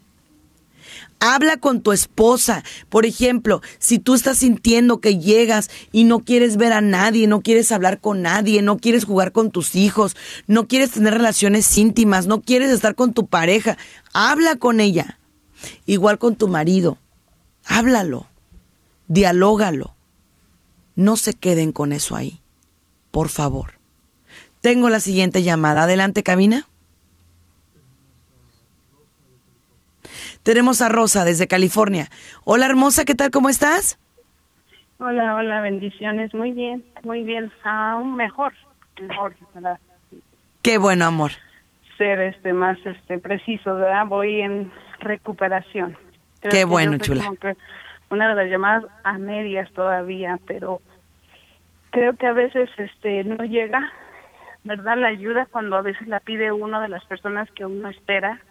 Habla 1.20 1.58
con 1.58 1.82
tu 1.82 1.92
esposa. 1.92 2.64
Por 2.90 3.06
ejemplo, 3.06 3.62
si 3.78 4.00
tú 4.00 4.16
estás 4.16 4.40
sintiendo 4.40 5.00
que 5.00 5.20
llegas 5.20 5.70
y 5.92 6.06
no 6.06 6.22
quieres 6.22 6.58
ver 6.58 6.74
a 6.74 6.82
nadie, 6.82 7.28
no 7.28 7.42
quieres 7.42 7.72
hablar 7.72 8.02
con 8.02 8.24
nadie, 8.24 8.64
no 8.64 8.80
quieres 8.80 9.06
jugar 9.06 9.32
con 9.32 9.52
tus 9.52 9.76
hijos, 9.76 10.16
no 10.48 10.68
quieres 10.68 10.90
tener 10.90 11.14
relaciones 11.14 11.78
íntimas, 11.78 12.26
no 12.26 12.42
quieres 12.42 12.72
estar 12.72 12.96
con 12.96 13.14
tu 13.14 13.28
pareja, 13.28 13.78
habla 14.12 14.56
con 14.56 14.80
ella. 14.80 15.20
Igual 15.86 16.18
con 16.18 16.36
tu 16.36 16.48
marido. 16.48 16.98
Háblalo. 17.64 18.26
Dialógalo. 19.08 19.95
No 20.96 21.18
se 21.18 21.34
queden 21.34 21.72
con 21.72 21.92
eso 21.92 22.16
ahí. 22.16 22.40
Por 23.12 23.30
favor. 23.30 23.74
Tengo 24.62 24.90
la 24.90 25.00
siguiente 25.00 25.44
llamada. 25.44 25.84
Adelante, 25.84 26.24
cabina. 26.24 26.66
Tenemos 30.44 30.82
a 30.82 30.90
Rosa 30.90 31.26
desde 31.26 31.48
California. 31.48 32.08
Hola 32.44 32.68
hermosa, 32.68 33.04
¿qué 33.04 33.16
tal? 33.16 33.32
¿Cómo 33.32 33.50
estás? 33.50 34.00
Hola, 35.00 35.36
hola, 35.36 35.62
bendiciones. 35.62 36.34
Muy 36.34 36.52
bien, 36.52 36.86
muy 37.04 37.24
bien. 37.24 37.52
Aún 37.64 38.16
mejor, 38.16 38.54
mejor. 39.02 39.36
Qué 40.62 40.78
bueno, 40.78 41.06
amor. 41.06 41.32
Ser 41.98 42.20
este 42.22 42.54
más 42.54 42.78
este 42.86 43.18
preciso, 43.18 43.76
¿verdad? 43.76 44.06
Voy 44.08 44.42
en 44.42 44.72
recuperación. 45.00 45.98
Qué 46.42 46.64
bueno, 46.64 46.98
chula. 47.00 47.32
Una 48.10 48.30
de 48.30 48.36
las 48.36 48.50
llamadas 48.50 48.86
a 49.04 49.18
medias 49.18 49.72
todavía, 49.72 50.40
pero 50.46 50.82
creo 51.92 52.16
que 52.16 52.28
a 52.28 52.34
veces 52.34 52.70
este 52.78 53.24
no 53.24 53.44
llega, 53.46 53.92
¿verdad? 54.64 54.98
La 54.98 55.08
ayuda 55.08 55.48
cuando 55.50 55.76
a 55.78 55.82
veces 55.82 56.08
la 56.08 56.20
pide 56.20 56.52
una 56.52 56.82
de 56.82 56.90
las 56.90 57.06
personas 57.06 57.50
que 57.52 57.66
uno 57.66 57.90
espera 57.90 58.42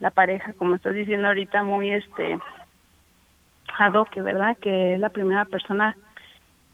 la 0.00 0.10
pareja, 0.10 0.52
como 0.54 0.74
estás 0.74 0.94
diciendo 0.94 1.28
ahorita, 1.28 1.62
muy 1.62 1.90
este 1.90 2.38
adoque, 3.78 4.22
¿verdad? 4.22 4.56
Que 4.58 4.94
es 4.94 5.00
la 5.00 5.10
primera 5.10 5.44
persona 5.44 5.96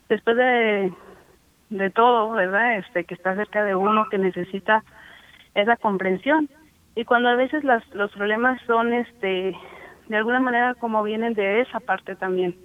después 0.08 0.36
de, 0.36 0.92
de 1.70 1.90
todo, 1.90 2.30
¿verdad? 2.32 2.76
Este 2.78 3.04
que 3.04 3.14
está 3.14 3.34
cerca 3.34 3.64
de 3.64 3.74
uno 3.74 4.08
que 4.10 4.18
necesita 4.18 4.84
esa 5.54 5.76
comprensión. 5.76 6.48
Y 6.94 7.04
cuando 7.04 7.28
a 7.28 7.34
veces 7.34 7.64
las, 7.64 7.86
los 7.94 8.12
problemas 8.12 8.60
son 8.66 8.92
este 8.92 9.56
de 10.08 10.16
alguna 10.16 10.40
manera 10.40 10.74
como 10.74 11.02
vienen 11.02 11.34
de 11.34 11.60
esa 11.60 11.80
parte 11.80 12.16
también. 12.16 12.56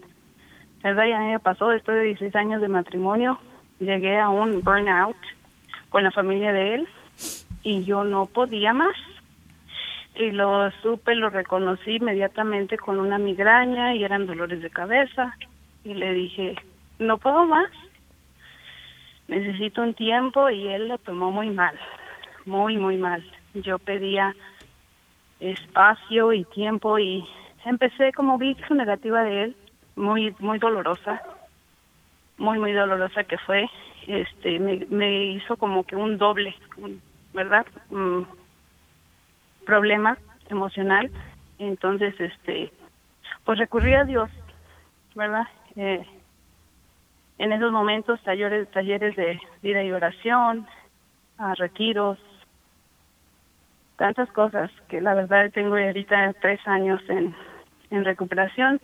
¿Verdad? 0.83 1.05
Y 1.05 1.37
pasó 1.39 1.69
después 1.69 1.97
de 1.97 2.03
16 2.03 2.35
años 2.35 2.61
de 2.61 2.69
matrimonio, 2.69 3.39
llegué 3.79 4.17
a 4.17 4.29
un 4.29 4.61
burnout 4.61 5.17
con 5.89 6.03
la 6.03 6.11
familia 6.11 6.53
de 6.53 6.75
él 6.75 6.87
y 7.63 7.83
yo 7.83 8.03
no 8.03 8.27
podía 8.27 8.73
más 8.73 8.95
y 10.15 10.31
lo 10.31 10.69
supe, 10.81 11.15
lo 11.15 11.29
reconocí 11.29 11.95
inmediatamente 11.95 12.77
con 12.77 12.99
una 12.99 13.17
migraña 13.17 13.95
y 13.95 14.03
eran 14.03 14.27
dolores 14.27 14.61
de 14.61 14.69
cabeza 14.69 15.35
y 15.83 15.93
le 15.93 16.13
dije, 16.13 16.55
no 16.99 17.17
puedo 17.17 17.45
más, 17.45 17.69
necesito 19.29 19.81
un 19.81 19.93
tiempo 19.93 20.49
y 20.49 20.67
él 20.67 20.89
lo 20.89 20.97
tomó 20.97 21.31
muy 21.31 21.49
mal, 21.49 21.77
muy, 22.45 22.77
muy 22.77 22.97
mal. 22.97 23.23
Yo 23.53 23.79
pedía 23.79 24.35
espacio 25.39 26.33
y 26.33 26.43
tiempo 26.45 26.99
y 26.99 27.27
empecé 27.65 28.11
como 28.13 28.37
vi 28.37 28.55
su 28.67 28.73
negativa 28.73 29.23
de 29.23 29.43
él, 29.43 29.55
muy, 29.95 30.35
muy 30.39 30.59
dolorosa, 30.59 31.21
muy, 32.37 32.57
muy 32.57 32.71
dolorosa 32.71 33.23
que 33.23 33.37
fue, 33.37 33.69
este, 34.07 34.59
me, 34.59 35.25
hizo 35.33 35.57
como 35.57 35.83
que 35.83 35.95
un 35.95 36.17
doble, 36.17 36.55
¿verdad? 37.33 37.65
Mm, 37.89 38.21
problema 39.65 40.17
emocional. 40.49 41.11
Entonces, 41.59 42.19
este, 42.19 42.71
pues 43.43 43.59
recurrí 43.59 43.93
a 43.93 44.05
Dios, 44.05 44.29
¿verdad? 45.15 45.47
Eh, 45.75 46.05
en 47.37 47.53
esos 47.53 47.71
momentos, 47.71 48.21
talleres, 48.23 48.69
talleres 48.71 49.15
de 49.15 49.39
vida 49.61 49.83
y 49.83 49.91
oración, 49.91 50.67
a 51.37 51.55
retiros, 51.55 52.17
tantas 53.99 54.31
cosas 54.31 54.71
que 54.87 55.01
la 55.01 55.13
verdad 55.13 55.51
tengo 55.51 55.75
ahorita 55.75 56.33
tres 56.41 56.59
años 56.65 57.01
en, 57.09 57.35
en 57.91 58.05
recuperación. 58.05 58.79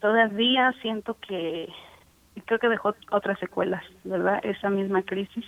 Todavía 0.00 0.72
siento 0.82 1.16
que 1.26 1.72
creo 2.44 2.60
que 2.60 2.68
dejó 2.68 2.94
otras 3.10 3.38
secuelas, 3.40 3.82
¿verdad? 4.04 4.40
Esa 4.44 4.68
misma 4.68 5.02
crisis, 5.02 5.44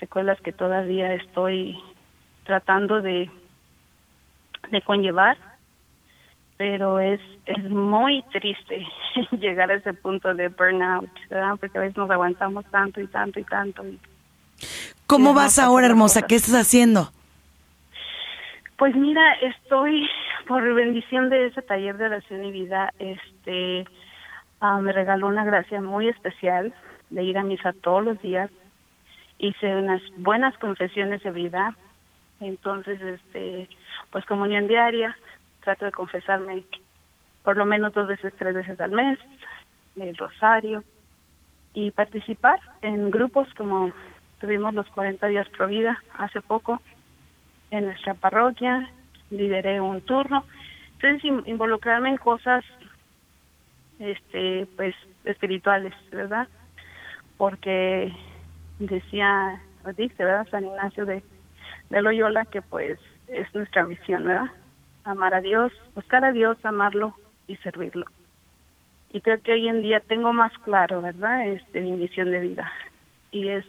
secuelas 0.00 0.40
que 0.40 0.52
todavía 0.52 1.12
estoy 1.14 1.78
tratando 2.44 3.02
de 3.02 3.30
de 4.70 4.82
conllevar, 4.82 5.36
pero 6.56 6.98
es, 6.98 7.20
es 7.46 7.70
muy 7.70 8.22
triste 8.32 8.86
llegar 9.38 9.70
a 9.70 9.74
ese 9.74 9.92
punto 9.94 10.34
de 10.34 10.48
burnout, 10.48 11.10
¿verdad? 11.30 11.56
Porque 11.60 11.78
a 11.78 11.82
veces 11.82 11.96
nos 11.96 12.10
aguantamos 12.10 12.64
tanto 12.70 13.00
y 13.00 13.06
tanto 13.06 13.40
y 13.40 13.44
tanto. 13.44 13.86
Y, 13.86 14.00
¿Cómo 15.06 15.32
vas 15.32 15.58
ahora, 15.58 15.86
hermosa? 15.86 16.22
¿Qué 16.22 16.34
estás 16.34 16.54
haciendo? 16.54 17.12
Pues 18.78 18.94
mira, 18.94 19.32
estoy 19.42 20.08
por 20.46 20.62
bendición 20.72 21.28
de 21.28 21.46
ese 21.46 21.62
taller 21.62 21.98
de 21.98 22.06
oración 22.06 22.44
y 22.44 22.52
vida, 22.52 22.94
este, 23.00 23.84
ah, 24.60 24.78
me 24.78 24.92
regaló 24.92 25.26
una 25.26 25.44
gracia 25.44 25.80
muy 25.80 26.08
especial 26.08 26.72
de 27.10 27.24
ir 27.24 27.36
a 27.36 27.42
misa 27.42 27.72
todos 27.82 28.04
los 28.04 28.22
días. 28.22 28.50
Hice 29.38 29.76
unas 29.76 30.00
buenas 30.16 30.56
confesiones 30.58 31.22
de 31.24 31.30
vida. 31.32 31.76
Entonces, 32.40 33.00
este, 33.00 33.68
pues 34.10 34.24
comunión 34.26 34.68
diaria, 34.68 35.16
trato 35.64 35.84
de 35.84 35.92
confesarme 35.92 36.62
por 37.42 37.56
lo 37.56 37.66
menos 37.66 37.92
dos 37.94 38.06
veces, 38.06 38.32
tres 38.38 38.54
veces 38.54 38.80
al 38.80 38.92
mes, 38.92 39.18
el 39.96 40.16
rosario, 40.16 40.84
y 41.74 41.90
participar 41.90 42.60
en 42.82 43.10
grupos 43.10 43.52
como 43.54 43.90
tuvimos 44.40 44.72
los 44.72 44.86
40 44.90 45.26
días 45.26 45.48
pro 45.48 45.66
vida 45.66 46.00
hace 46.16 46.40
poco 46.40 46.80
en 47.70 47.86
nuestra 47.86 48.14
parroquia, 48.14 48.90
lideré 49.30 49.80
un 49.80 50.00
turno, 50.02 50.44
entonces 50.94 51.24
involucrarme 51.46 52.10
en 52.10 52.16
cosas 52.16 52.64
este 53.98 54.66
pues 54.76 54.94
espirituales, 55.24 55.94
¿verdad? 56.10 56.48
Porque 57.36 58.12
decía, 58.78 59.60
dice, 59.96 60.24
¿verdad? 60.24 60.48
San 60.50 60.64
Ignacio 60.64 61.04
de, 61.06 61.22
de 61.90 62.02
Loyola 62.02 62.44
que 62.46 62.62
pues 62.62 62.98
es 63.28 63.54
nuestra 63.54 63.84
misión, 63.84 64.24
¿verdad? 64.24 64.50
Amar 65.04 65.34
a 65.34 65.40
Dios, 65.40 65.72
buscar 65.94 66.24
a 66.24 66.32
Dios, 66.32 66.56
amarlo 66.64 67.14
y 67.46 67.56
servirlo. 67.56 68.06
Y 69.12 69.20
creo 69.20 69.40
que 69.40 69.52
hoy 69.52 69.68
en 69.68 69.82
día 69.82 70.00
tengo 70.00 70.32
más 70.32 70.52
claro, 70.58 71.00
¿verdad? 71.00 71.46
Este, 71.48 71.80
mi 71.80 71.92
misión 71.92 72.30
de 72.30 72.40
vida. 72.40 72.70
Y 73.30 73.48
es, 73.48 73.64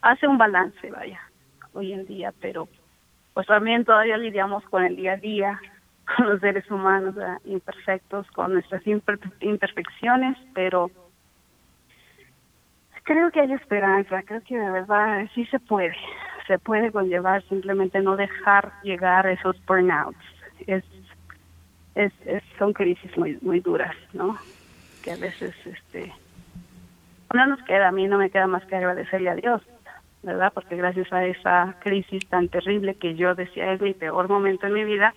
hace 0.00 0.26
un 0.28 0.38
balance, 0.38 0.90
vaya, 0.90 1.20
hoy 1.74 1.92
en 1.92 2.06
día, 2.06 2.32
pero 2.40 2.68
pues 3.34 3.46
también 3.46 3.84
todavía 3.84 4.16
lidiamos 4.16 4.64
con 4.64 4.84
el 4.84 4.96
día 4.96 5.12
a 5.12 5.16
día, 5.16 5.60
con 6.16 6.28
los 6.28 6.40
seres 6.40 6.70
humanos 6.70 7.14
imperfectos, 7.44 8.30
con 8.32 8.54
nuestras 8.54 8.82
imperfecciones, 8.86 10.36
pero 10.54 10.90
creo 13.04 13.30
que 13.30 13.40
hay 13.40 13.52
esperanza, 13.52 14.22
creo 14.22 14.42
que 14.42 14.56
de 14.56 14.70
verdad 14.70 15.26
sí 15.34 15.44
se 15.46 15.58
puede, 15.58 15.94
se 16.46 16.58
puede 16.58 16.92
conllevar, 16.92 17.42
simplemente 17.48 18.00
no 18.00 18.16
dejar 18.16 18.72
llegar 18.82 19.26
esos 19.26 19.56
burnouts. 19.66 20.18
Es, 20.66 20.84
es, 21.94 22.12
es 22.26 22.42
son 22.58 22.72
crisis 22.72 23.16
muy 23.16 23.38
muy 23.42 23.60
duras, 23.60 23.94
¿no? 24.12 24.38
Que 25.02 25.12
a 25.12 25.16
veces 25.16 25.54
este 25.66 26.12
no 27.34 27.46
nos 27.46 27.62
queda, 27.64 27.88
a 27.88 27.92
mí 27.92 28.06
no 28.06 28.18
me 28.18 28.30
queda 28.30 28.46
más 28.46 28.64
que 28.66 28.76
agradecerle 28.76 29.30
a 29.30 29.34
Dios 29.34 29.62
¿verdad? 30.22 30.52
Porque 30.54 30.76
gracias 30.76 31.12
a 31.12 31.24
esa 31.24 31.76
crisis 31.80 32.26
tan 32.28 32.48
terrible 32.48 32.94
que 32.94 33.14
yo 33.14 33.34
decía 33.34 33.72
es 33.72 33.80
mi 33.80 33.94
peor 33.94 34.28
momento 34.28 34.66
en 34.66 34.74
mi 34.74 34.84
vida, 34.84 35.14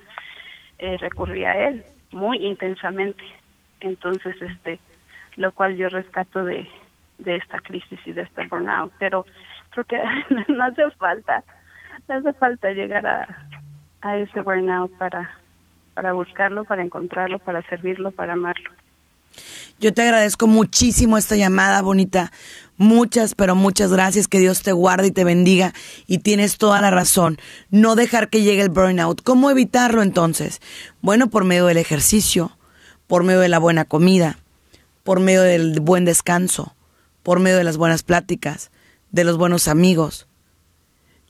eh, 0.79 0.97
recurrí 0.97 1.45
a 1.45 1.67
él 1.67 1.83
muy 2.11 2.37
intensamente. 2.45 3.23
Entonces, 3.79 4.35
este, 4.41 4.79
lo 5.35 5.51
cual 5.51 5.75
yo 5.75 5.89
rescato 5.89 6.43
de, 6.43 6.67
de 7.19 7.35
esta 7.35 7.59
crisis 7.59 7.99
y 8.05 8.13
de 8.13 8.23
este 8.23 8.47
burnout. 8.47 8.91
Pero 8.99 9.25
creo 9.69 9.85
que 9.85 10.01
no 10.51 10.63
hace 10.63 10.89
falta, 10.91 11.43
no 12.07 12.15
hace 12.15 12.33
falta 12.33 12.71
llegar 12.71 13.05
a, 13.05 13.47
a 14.01 14.17
ese 14.17 14.41
burnout 14.41 14.91
para, 14.97 15.37
para 15.93 16.13
buscarlo, 16.13 16.63
para 16.65 16.83
encontrarlo, 16.83 17.39
para 17.39 17.61
servirlo, 17.63 18.11
para 18.11 18.33
amarlo. 18.33 18.71
Yo 19.77 19.93
te 19.93 20.03
agradezco 20.03 20.47
muchísimo 20.47 21.17
esta 21.17 21.35
llamada, 21.35 21.81
bonita. 21.81 22.31
Muchas, 22.77 23.35
pero 23.35 23.55
muchas 23.55 23.91
gracias. 23.91 24.27
Que 24.27 24.39
Dios 24.39 24.61
te 24.61 24.71
guarde 24.71 25.07
y 25.07 25.11
te 25.11 25.23
bendiga. 25.23 25.73
Y 26.07 26.19
tienes 26.19 26.57
toda 26.57 26.81
la 26.81 26.91
razón. 26.91 27.37
No 27.69 27.95
dejar 27.95 28.29
que 28.29 28.41
llegue 28.41 28.61
el 28.61 28.69
burnout. 28.69 29.21
¿Cómo 29.23 29.49
evitarlo 29.49 30.01
entonces? 30.01 30.61
Bueno, 31.01 31.29
por 31.29 31.43
medio 31.43 31.65
del 31.65 31.77
ejercicio, 31.77 32.57
por 33.07 33.23
medio 33.23 33.39
de 33.39 33.49
la 33.49 33.59
buena 33.59 33.85
comida, 33.85 34.39
por 35.03 35.19
medio 35.19 35.41
del 35.41 35.79
buen 35.79 36.05
descanso, 36.05 36.75
por 37.23 37.39
medio 37.39 37.57
de 37.57 37.63
las 37.63 37.77
buenas 37.77 38.03
pláticas, 38.03 38.71
de 39.11 39.23
los 39.23 39.37
buenos 39.37 39.67
amigos, 39.67 40.27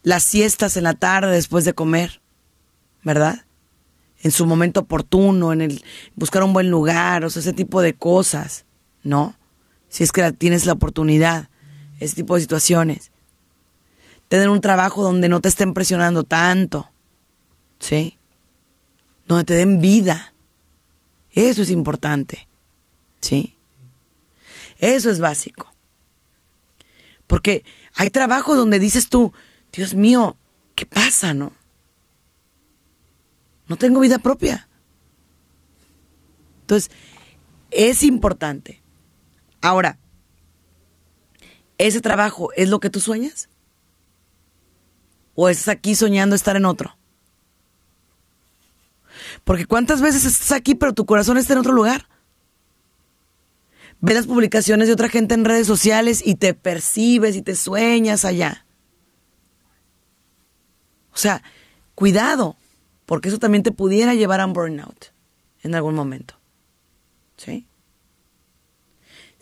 las 0.02 0.22
siestas 0.22 0.76
en 0.76 0.84
la 0.84 0.94
tarde 0.94 1.32
después 1.32 1.64
de 1.64 1.74
comer, 1.74 2.20
¿verdad? 3.02 3.46
en 4.22 4.32
su 4.32 4.46
momento 4.46 4.80
oportuno, 4.80 5.52
en 5.52 5.60
el 5.60 5.84
buscar 6.14 6.42
un 6.42 6.52
buen 6.52 6.70
lugar, 6.70 7.24
o 7.24 7.30
sea, 7.30 7.40
ese 7.40 7.52
tipo 7.52 7.80
de 7.80 7.94
cosas, 7.94 8.64
¿no? 9.02 9.36
Si 9.88 10.04
es 10.04 10.12
que 10.12 10.32
tienes 10.32 10.66
la 10.66 10.72
oportunidad, 10.72 11.48
ese 12.00 12.16
tipo 12.16 12.34
de 12.34 12.42
situaciones. 12.42 13.10
Tener 14.28 14.48
un 14.48 14.60
trabajo 14.60 15.02
donde 15.02 15.28
no 15.28 15.40
te 15.40 15.48
estén 15.48 15.72
presionando 15.72 16.24
tanto, 16.24 16.90
¿sí? 17.78 18.18
Donde 19.26 19.44
te 19.44 19.54
den 19.54 19.80
vida. 19.80 20.34
Eso 21.32 21.62
es 21.62 21.70
importante, 21.70 22.48
¿sí? 23.20 23.54
Eso 24.78 25.10
es 25.10 25.20
básico. 25.20 25.72
Porque 27.26 27.64
hay 27.94 28.10
trabajos 28.10 28.56
donde 28.56 28.78
dices 28.78 29.08
tú, 29.08 29.32
Dios 29.72 29.94
mío, 29.94 30.36
¿qué 30.74 30.86
pasa, 30.86 31.34
no? 31.34 31.52
No 33.68 33.76
tengo 33.76 34.00
vida 34.00 34.18
propia. 34.18 34.68
Entonces, 36.62 36.90
es 37.70 38.02
importante. 38.02 38.80
Ahora, 39.66 39.98
¿ese 41.76 42.00
trabajo 42.00 42.50
es 42.54 42.68
lo 42.68 42.78
que 42.78 42.88
tú 42.88 43.00
sueñas? 43.00 43.48
¿O 45.34 45.48
estás 45.48 45.66
aquí 45.66 45.96
soñando 45.96 46.36
estar 46.36 46.54
en 46.54 46.66
otro? 46.66 46.96
Porque 49.42 49.66
cuántas 49.66 50.00
veces 50.00 50.24
estás 50.24 50.52
aquí 50.52 50.76
pero 50.76 50.94
tu 50.94 51.04
corazón 51.04 51.36
está 51.36 51.54
en 51.54 51.58
otro 51.58 51.72
lugar. 51.72 52.08
Ves 53.98 54.14
las 54.14 54.26
publicaciones 54.28 54.86
de 54.86 54.94
otra 54.94 55.08
gente 55.08 55.34
en 55.34 55.44
redes 55.44 55.66
sociales 55.66 56.22
y 56.24 56.36
te 56.36 56.54
percibes 56.54 57.34
y 57.34 57.42
te 57.42 57.56
sueñas 57.56 58.24
allá. 58.24 58.66
O 61.12 61.16
sea, 61.16 61.42
cuidado 61.96 62.54
porque 63.04 63.30
eso 63.30 63.40
también 63.40 63.64
te 63.64 63.72
pudiera 63.72 64.14
llevar 64.14 64.40
a 64.40 64.46
un 64.46 64.52
burnout 64.52 65.06
en 65.64 65.74
algún 65.74 65.96
momento. 65.96 66.38
¿Sí? 67.36 67.66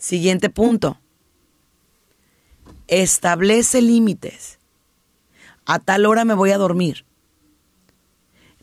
Siguiente 0.05 0.51
punto. 0.51 1.01
Establece 2.85 3.81
límites. 3.81 4.59
A 5.65 5.79
tal 5.79 6.05
hora 6.05 6.25
me 6.25 6.35
voy 6.35 6.51
a 6.51 6.59
dormir. 6.59 7.07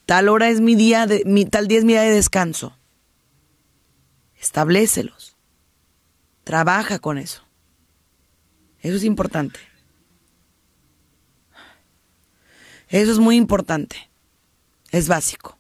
Tal 0.06 0.28
hora 0.28 0.50
es 0.50 0.60
mi 0.60 0.76
día 0.76 1.08
de 1.08 1.24
tal 1.50 1.66
día 1.66 1.78
es 1.78 1.84
mi 1.84 1.94
día 1.94 2.02
de 2.02 2.12
descanso. 2.12 2.78
Establecelos. 4.38 5.36
Trabaja 6.44 7.00
con 7.00 7.18
eso. 7.18 7.42
Eso 8.78 8.94
es 8.94 9.02
importante. 9.02 9.58
Eso 12.88 13.10
es 13.10 13.18
muy 13.18 13.34
importante. 13.34 13.96
Es 14.92 15.08
básico. 15.08 15.58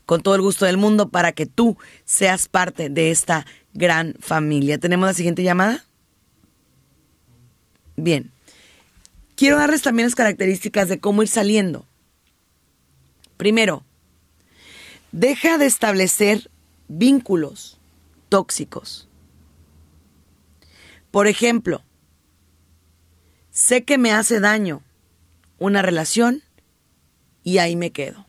con 0.07 0.23
todo 0.23 0.35
el 0.35 0.41
gusto 0.41 0.65
del 0.65 0.77
mundo 0.77 1.09
para 1.09 1.33
que 1.33 1.47
tú 1.47 1.77
seas 2.05 2.49
parte 2.49 2.89
de 2.89 3.11
esta 3.11 3.47
gran 3.75 4.15
familia. 4.21 4.79
¿Tenemos 4.79 5.07
la 5.07 5.15
siguiente 5.15 5.43
llamada? 5.43 5.85
Bien. 7.97 8.31
Quiero 9.35 9.57
darles 9.57 9.83
también 9.83 10.07
las 10.07 10.15
características 10.15 10.89
de 10.89 10.99
cómo 10.99 11.23
ir 11.23 11.29
saliendo. 11.29 11.87
Primero, 13.37 13.85
deja 15.13 15.59
de 15.59 15.67
establecer 15.67 16.51
vínculos 16.89 17.79
tóxicos. 18.29 19.09
Por 21.11 21.29
ejemplo, 21.29 21.83
Sé 23.59 23.83
que 23.83 23.99
me 23.99 24.13
hace 24.13 24.39
daño 24.39 24.85
una 25.59 25.83
relación 25.83 26.45
y 27.43 27.59
ahí 27.59 27.75
me 27.75 27.91
quedo. 27.91 28.28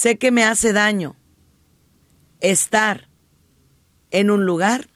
Sé 0.00 0.16
que 0.16 0.30
me 0.30 0.44
hace 0.44 0.72
daño 0.72 1.14
estar 2.40 3.10
en 4.10 4.30
un 4.30 4.46
lugar 4.46 4.88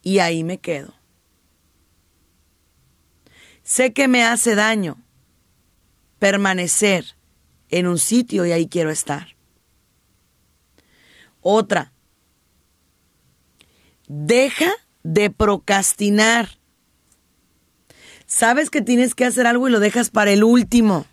y 0.00 0.20
ahí 0.20 0.44
me 0.44 0.58
quedo. 0.58 0.94
Sé 3.64 3.92
que 3.92 4.06
me 4.06 4.22
hace 4.22 4.54
daño 4.54 4.96
permanecer 6.20 7.16
en 7.68 7.88
un 7.88 7.98
sitio 7.98 8.46
y 8.46 8.52
ahí 8.52 8.68
quiero 8.68 8.90
estar. 8.90 9.34
Otra, 11.40 11.92
deja 14.06 14.70
de 15.02 15.30
procrastinar. 15.30 16.60
Sabes 18.26 18.70
que 18.70 18.82
tienes 18.82 19.16
que 19.16 19.24
hacer 19.24 19.48
algo 19.48 19.66
y 19.66 19.72
lo 19.72 19.80
dejas 19.80 20.10
para 20.10 20.30
el 20.30 20.44
último. 20.44 21.06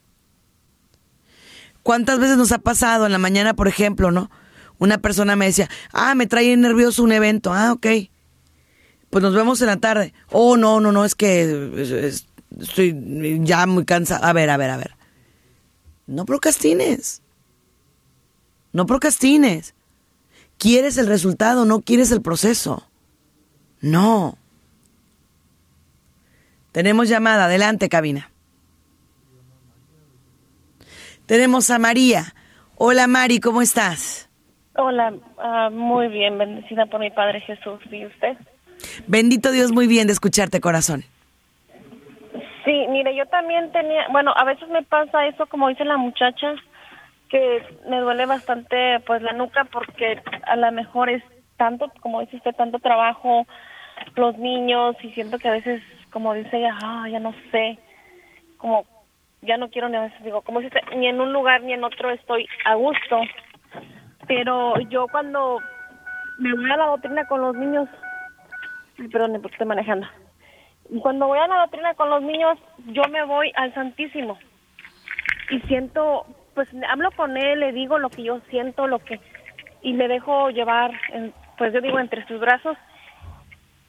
¿Cuántas 1.90 2.20
veces 2.20 2.38
nos 2.38 2.52
ha 2.52 2.60
pasado 2.60 3.08
en 3.08 3.12
la 3.12 3.18
mañana, 3.18 3.56
por 3.56 3.68
ejemplo, 3.68 4.12
no? 4.12 4.30
Una 4.78 5.00
persona 5.00 5.36
me 5.36 5.48
decía, 5.48 5.68
ah, 5.92 6.14
me 6.14 6.28
trae 6.28 6.56
nervioso 6.56 7.02
un 7.02 7.12
evento. 7.12 7.52
Ah, 7.52 7.72
ok. 7.72 7.88
Pues 9.10 9.24
nos 9.24 9.34
vemos 9.34 9.60
en 9.62 9.66
la 9.66 9.78
tarde. 9.78 10.14
Oh, 10.30 10.56
no, 10.56 10.80
no, 10.82 10.92
no, 10.92 11.04
es 11.04 11.16
que 11.16 12.14
estoy 12.60 13.40
ya 13.42 13.66
muy 13.66 13.86
cansada. 13.86 14.30
A 14.30 14.34
ver, 14.34 14.52
a 14.52 14.58
ver, 14.58 14.70
a 14.70 14.78
ver. 14.78 14.92
No 16.06 16.26
procrastines. 16.26 17.24
No 18.72 18.86
procrastines. 18.86 19.74
Quieres 20.60 20.96
el 21.00 21.08
resultado, 21.08 21.66
no 21.66 21.82
quieres 21.82 22.12
el 22.12 22.22
proceso. 22.22 22.88
No. 23.82 24.38
Tenemos 26.72 27.10
llamada. 27.10 27.46
Adelante, 27.46 27.90
cabina. 27.90 28.29
Tenemos 31.30 31.70
a 31.70 31.78
María. 31.78 32.34
Hola, 32.76 33.06
Mari, 33.06 33.40
¿cómo 33.40 33.62
estás? 33.62 34.28
Hola, 34.76 35.14
ah, 35.38 35.70
muy 35.72 36.08
bien, 36.08 36.40
bendecida 36.40 36.88
por 36.88 37.00
mi 37.00 37.12
Padre 37.12 37.40
Jesús. 37.42 37.80
¿Y 37.92 38.08
usted? 38.08 38.36
Bendito 39.06 39.52
Dios, 39.52 39.72
muy 39.72 39.86
bien 39.86 40.08
de 40.08 40.14
escucharte, 40.14 40.60
corazón. 40.60 41.04
Sí, 42.66 42.88
mire, 42.90 43.16
yo 43.16 43.28
también 43.28 43.72
tenía, 43.72 44.08
bueno, 44.12 44.34
a 44.36 44.44
veces 44.44 44.68
me 44.70 44.82
pasa 44.82 45.28
eso, 45.28 45.46
como 45.46 45.70
dice 45.70 45.86
la 45.86 45.98
muchacha, 45.98 46.56
que 47.30 47.62
me 47.88 48.00
duele 48.00 48.26
bastante, 48.26 49.00
pues, 49.06 49.22
la 49.22 49.34
nuca, 49.34 49.66
porque 49.66 50.20
a 50.48 50.56
lo 50.56 50.72
mejor 50.72 51.12
es 51.12 51.22
tanto, 51.58 51.92
como 52.00 52.22
dice 52.22 52.38
usted, 52.38 52.56
tanto 52.56 52.80
trabajo, 52.80 53.46
los 54.16 54.36
niños, 54.40 54.96
y 55.04 55.12
siento 55.12 55.38
que 55.38 55.50
a 55.50 55.52
veces, 55.52 55.84
como 56.10 56.34
dice 56.34 56.58
ella, 56.58 56.76
ah, 56.82 57.08
ya 57.08 57.20
no 57.20 57.36
sé, 57.52 57.78
como, 58.58 58.84
ya 59.42 59.58
no 59.58 59.70
quiero 59.70 59.90
ni 59.90 59.98
digo, 60.24 60.42
como 60.42 60.60
dice, 60.60 60.80
ni 60.96 61.08
en 61.08 61.22
un 61.22 61.34
lugar 61.34 61.64
ni 61.64 61.74
en 61.74 61.84
otro 61.84 62.12
estoy 62.12 62.48
a 62.66 62.76
gusto, 62.76 63.22
pero 64.28 64.80
yo 64.90 65.08
cuando 65.08 65.60
me 66.40 66.54
voy 66.54 66.72
a 66.72 66.78
la 66.78 66.86
doctrina 66.88 67.26
con 67.28 67.42
los 67.42 67.56
niños, 67.56 67.88
perdón, 69.12 69.40
porque 69.42 69.56
estoy 69.56 69.68
manejando, 69.68 70.08
cuando 71.02 71.28
voy 71.28 71.40
a 71.40 71.48
la 71.48 71.62
doctrina 71.62 71.94
con 71.94 72.10
los 72.10 72.22
niños, 72.22 72.58
yo 72.88 73.04
me 73.10 73.24
voy 73.24 73.52
al 73.56 73.74
Santísimo. 73.74 74.38
Y 75.52 75.60
siento, 75.62 76.26
pues 76.54 76.70
hablo 76.88 77.12
con 77.12 77.38
él, 77.38 77.60
le 77.60 77.72
digo 77.72 77.98
lo 77.98 78.10
que 78.10 78.24
yo 78.24 78.40
siento, 78.50 78.88
lo 78.88 79.00
que 79.00 79.20
y 79.82 79.94
me 79.94 80.08
dejo 80.08 80.50
llevar, 80.50 80.92
pues 81.58 81.74
yo 81.74 81.82
digo 81.82 82.00
entre 82.00 82.26
sus 82.28 82.40
brazos 82.40 82.78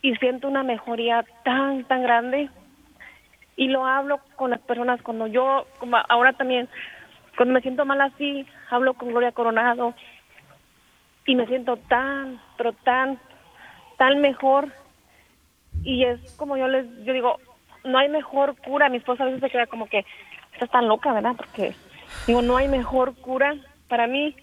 y 0.02 0.14
siento 0.16 0.48
una 0.48 0.62
mejoría 0.62 1.24
tan 1.44 1.84
tan 1.84 2.02
grande 2.02 2.48
y 3.60 3.68
lo 3.68 3.84
hablo 3.84 4.20
con 4.36 4.52
las 4.52 4.60
personas 4.60 5.02
cuando 5.02 5.26
yo 5.26 5.66
como 5.78 5.98
ahora 6.08 6.32
también 6.32 6.66
cuando 7.36 7.52
me 7.52 7.60
siento 7.60 7.84
mal 7.84 8.00
así 8.00 8.46
hablo 8.70 8.94
con 8.94 9.10
Gloria 9.10 9.32
Coronado 9.32 9.92
y 11.26 11.34
me 11.34 11.46
siento 11.46 11.76
tan 11.76 12.40
pero 12.56 12.72
tan 12.72 13.20
tan 13.98 14.22
mejor. 14.22 14.68
Y 15.84 16.04
es 16.04 16.18
como 16.38 16.56
yo 16.56 16.68
les 16.68 16.86
yo 17.04 17.12
digo 17.12 17.36
no 17.84 17.98
hay 17.98 18.08
mejor 18.08 18.56
cura. 18.62 18.88
Mi 18.88 18.96
esposa 18.96 19.24
a 19.24 19.26
veces 19.26 19.42
se 19.42 19.50
queda 19.50 19.66
como 19.66 19.90
que 19.90 20.06
estás 20.54 20.70
tan 20.70 20.88
loca 20.88 21.12
verdad 21.12 21.34
porque 21.36 21.74
digo 22.26 22.40
no 22.40 22.56
hay 22.56 22.66
mejor 22.66 23.14
cura 23.16 23.54
para 23.90 24.06
mí 24.06 24.34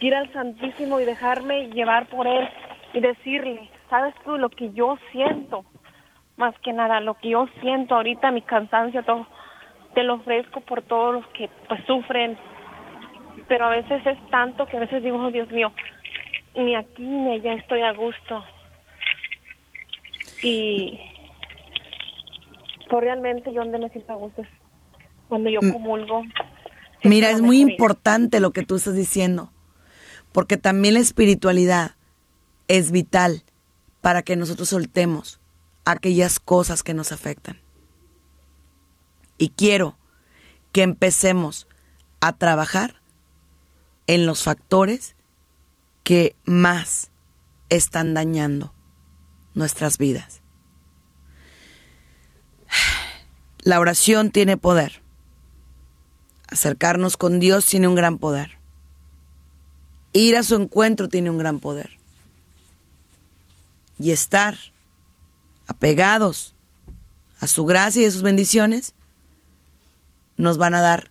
ir 0.00 0.14
al 0.14 0.30
santísimo 0.34 1.00
y 1.00 1.06
dejarme 1.06 1.70
llevar 1.70 2.06
por 2.08 2.26
él 2.26 2.46
y 2.92 3.00
decirle 3.00 3.70
sabes 3.88 4.14
tú 4.26 4.36
lo 4.36 4.50
que 4.50 4.70
yo 4.74 4.98
siento 5.10 5.64
más 6.38 6.54
que 6.60 6.72
nada 6.72 7.00
lo 7.00 7.14
que 7.14 7.30
yo 7.30 7.46
siento 7.60 7.94
ahorita 7.94 8.30
mi 8.30 8.42
cansancio 8.42 9.02
todo 9.04 9.26
te 9.94 10.02
lo 10.02 10.14
ofrezco 10.14 10.60
por 10.60 10.82
todos 10.82 11.14
los 11.14 11.26
que 11.28 11.50
pues 11.68 11.84
sufren 11.86 12.38
pero 13.48 13.66
a 13.66 13.70
veces 13.70 14.04
es 14.06 14.30
tanto 14.30 14.66
que 14.66 14.76
a 14.76 14.80
veces 14.80 15.02
digo 15.02 15.18
oh, 15.18 15.30
Dios 15.30 15.50
mío 15.50 15.72
ni 16.54 16.74
aquí 16.74 17.02
ni 17.02 17.34
allá 17.34 17.54
estoy 17.54 17.82
a 17.82 17.92
gusto 17.92 18.44
y 20.42 20.98
pues 22.88 23.02
realmente 23.02 23.52
yo 23.52 23.60
donde 23.60 23.78
me 23.78 23.88
siento 23.90 24.12
a 24.12 24.16
gusto 24.16 24.42
cuando 25.28 25.50
yo 25.50 25.60
mm. 25.62 25.72
comulgo. 25.72 26.22
Mira, 27.04 27.30
es 27.30 27.40
muy 27.40 27.60
importante 27.60 28.40
lo 28.40 28.50
que 28.50 28.64
tú 28.64 28.76
estás 28.76 28.96
diciendo, 28.96 29.52
porque 30.32 30.56
también 30.56 30.94
la 30.94 31.00
espiritualidad 31.00 31.92
es 32.66 32.90
vital 32.90 33.44
para 34.00 34.22
que 34.22 34.36
nosotros 34.36 34.68
soltemos 34.70 35.37
aquellas 35.92 36.38
cosas 36.38 36.82
que 36.82 36.94
nos 36.94 37.12
afectan. 37.12 37.60
Y 39.38 39.50
quiero 39.50 39.96
que 40.72 40.82
empecemos 40.82 41.66
a 42.20 42.36
trabajar 42.36 43.00
en 44.06 44.26
los 44.26 44.42
factores 44.42 45.16
que 46.02 46.36
más 46.44 47.10
están 47.70 48.14
dañando 48.14 48.74
nuestras 49.54 49.98
vidas. 49.98 50.42
La 53.60 53.80
oración 53.80 54.30
tiene 54.30 54.56
poder. 54.56 55.02
Acercarnos 56.48 57.16
con 57.16 57.40
Dios 57.40 57.66
tiene 57.66 57.88
un 57.88 57.94
gran 57.94 58.18
poder. 58.18 58.58
Ir 60.12 60.36
a 60.36 60.42
su 60.42 60.54
encuentro 60.54 61.08
tiene 61.08 61.30
un 61.30 61.38
gran 61.38 61.60
poder. 61.60 61.98
Y 63.98 64.10
estar 64.12 64.56
apegados 65.68 66.56
a 67.40 67.46
su 67.46 67.64
gracia 67.64 68.02
y 68.02 68.06
a 68.06 68.10
sus 68.10 68.22
bendiciones 68.22 68.94
nos 70.36 70.58
van 70.58 70.74
a 70.74 70.80
dar 70.80 71.10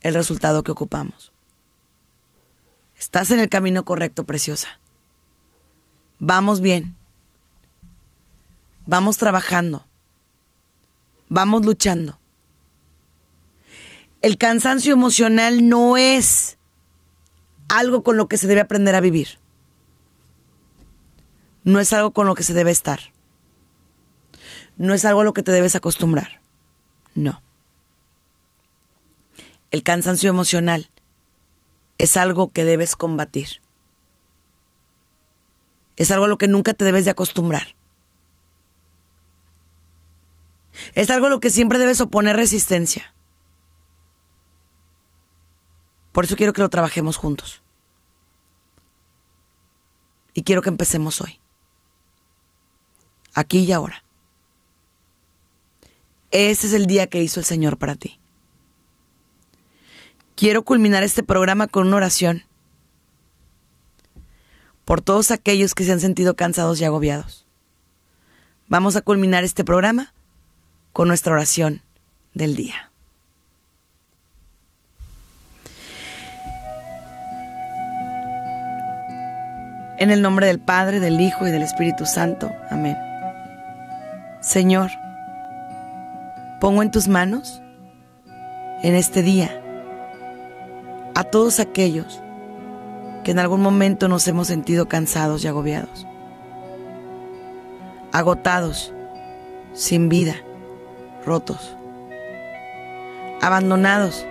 el 0.00 0.14
resultado 0.14 0.62
que 0.62 0.72
ocupamos. 0.72 1.32
Estás 2.98 3.30
en 3.30 3.40
el 3.40 3.48
camino 3.48 3.84
correcto, 3.84 4.24
preciosa. 4.24 4.80
Vamos 6.18 6.60
bien. 6.60 6.96
Vamos 8.86 9.18
trabajando. 9.18 9.84
Vamos 11.28 11.66
luchando. 11.66 12.18
El 14.22 14.38
cansancio 14.38 14.92
emocional 14.92 15.68
no 15.68 15.96
es 15.96 16.56
algo 17.68 18.02
con 18.02 18.16
lo 18.16 18.28
que 18.28 18.38
se 18.38 18.46
debe 18.46 18.60
aprender 18.60 18.94
a 18.94 19.00
vivir. 19.00 19.38
No 21.64 21.80
es 21.80 21.92
algo 21.92 22.12
con 22.12 22.26
lo 22.26 22.34
que 22.34 22.44
se 22.44 22.54
debe 22.54 22.70
estar. 22.70 23.00
No 24.76 24.94
es 24.94 25.04
algo 25.04 25.22
a 25.22 25.24
lo 25.24 25.32
que 25.32 25.42
te 25.42 25.52
debes 25.52 25.74
acostumbrar. 25.74 26.40
No. 27.14 27.42
El 29.70 29.82
cansancio 29.82 30.30
emocional 30.30 30.90
es 31.98 32.16
algo 32.16 32.52
que 32.52 32.64
debes 32.64 32.94
combatir. 32.94 33.60
Es 35.96 36.10
algo 36.10 36.26
a 36.26 36.28
lo 36.28 36.38
que 36.38 36.48
nunca 36.48 36.74
te 36.74 36.84
debes 36.84 37.04
de 37.06 37.10
acostumbrar. 37.10 37.74
Es 40.94 41.10
algo 41.10 41.26
a 41.26 41.30
lo 41.30 41.40
que 41.40 41.50
siempre 41.50 41.78
debes 41.78 42.00
oponer 42.00 42.36
resistencia. 42.36 43.14
Por 46.12 46.24
eso 46.24 46.36
quiero 46.36 46.52
que 46.52 46.62
lo 46.62 46.68
trabajemos 46.68 47.16
juntos. 47.16 47.62
Y 50.34 50.42
quiero 50.42 50.60
que 50.60 50.68
empecemos 50.68 51.20
hoy. 51.20 51.40
Aquí 53.34 53.60
y 53.60 53.72
ahora. 53.72 54.05
Ese 56.30 56.66
es 56.66 56.72
el 56.72 56.86
día 56.86 57.06
que 57.06 57.22
hizo 57.22 57.40
el 57.40 57.46
Señor 57.46 57.78
para 57.78 57.94
ti. 57.94 58.18
Quiero 60.34 60.64
culminar 60.64 61.02
este 61.02 61.22
programa 61.22 61.66
con 61.66 61.86
una 61.86 61.96
oración 61.96 62.44
por 64.84 65.00
todos 65.00 65.30
aquellos 65.30 65.74
que 65.74 65.84
se 65.84 65.92
han 65.92 66.00
sentido 66.00 66.36
cansados 66.36 66.80
y 66.80 66.84
agobiados. 66.84 67.46
Vamos 68.68 68.96
a 68.96 69.00
culminar 69.00 69.44
este 69.44 69.64
programa 69.64 70.12
con 70.92 71.08
nuestra 71.08 71.32
oración 71.32 71.82
del 72.34 72.54
día. 72.54 72.90
En 79.98 80.10
el 80.10 80.20
nombre 80.20 80.46
del 80.46 80.60
Padre, 80.60 81.00
del 81.00 81.20
Hijo 81.20 81.48
y 81.48 81.50
del 81.50 81.62
Espíritu 81.62 82.04
Santo. 82.04 82.52
Amén. 82.70 82.96
Señor, 84.42 84.90
pongo 86.60 86.82
en 86.82 86.90
tus 86.90 87.08
manos 87.08 87.60
en 88.82 88.94
este 88.94 89.22
día 89.22 89.62
a 91.14 91.24
todos 91.24 91.60
aquellos 91.60 92.22
que 93.24 93.30
en 93.32 93.38
algún 93.38 93.60
momento 93.60 94.08
nos 94.08 94.28
hemos 94.28 94.46
sentido 94.46 94.86
cansados 94.86 95.44
y 95.44 95.48
agobiados, 95.48 96.06
agotados, 98.12 98.92
sin 99.72 100.08
vida, 100.08 100.36
rotos. 101.24 101.76
abandonados, 103.42 104.26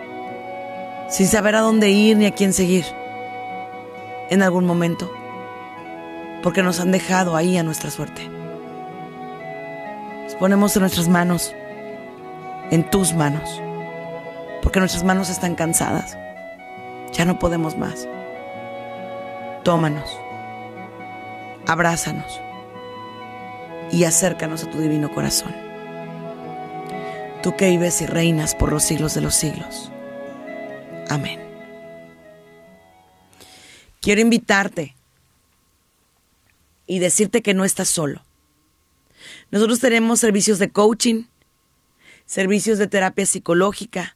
sin 1.09 1.27
saber 1.27 1.55
a 1.55 1.61
dónde 1.61 1.89
ir 1.89 2.17
ni 2.17 2.25
a 2.25 2.31
quién 2.31 2.53
seguir 2.53 2.85
en 4.29 4.41
algún 4.41 4.65
momento, 4.65 5.11
porque 6.43 6.63
nos 6.63 6.79
han 6.79 6.91
dejado 6.91 7.35
ahí 7.35 7.57
a 7.57 7.63
nuestra 7.63 7.91
suerte. 7.91 8.27
Nos 10.23 10.35
ponemos 10.35 10.75
en 10.75 10.81
nuestras 10.81 11.07
manos, 11.07 11.53
en 12.71 12.89
tus 12.89 13.13
manos, 13.13 13.61
porque 14.61 14.79
nuestras 14.79 15.03
manos 15.03 15.29
están 15.29 15.55
cansadas. 15.55 16.17
Ya 17.13 17.25
no 17.25 17.39
podemos 17.39 17.77
más. 17.77 18.07
Tómanos, 19.63 20.19
abrázanos 21.65 22.41
y 23.91 24.03
acércanos 24.03 24.63
a 24.63 24.69
tu 24.69 24.79
divino 24.79 25.11
corazón. 25.13 25.55
Tú 27.41 27.55
que 27.55 27.69
vives 27.69 28.01
y 28.01 28.05
reinas 28.05 28.55
por 28.55 28.71
los 28.71 28.83
siglos 28.83 29.13
de 29.13 29.21
los 29.21 29.35
siglos. 29.35 29.91
Amén. 31.09 31.39
Quiero 34.01 34.21
invitarte 34.21 34.95
y 36.87 36.99
decirte 36.99 37.41
que 37.41 37.53
no 37.53 37.65
estás 37.65 37.89
solo. 37.89 38.23
Nosotros 39.51 39.79
tenemos 39.79 40.19
servicios 40.19 40.59
de 40.59 40.69
coaching, 40.69 41.23
servicios 42.25 42.77
de 42.77 42.87
terapia 42.87 43.25
psicológica, 43.25 44.15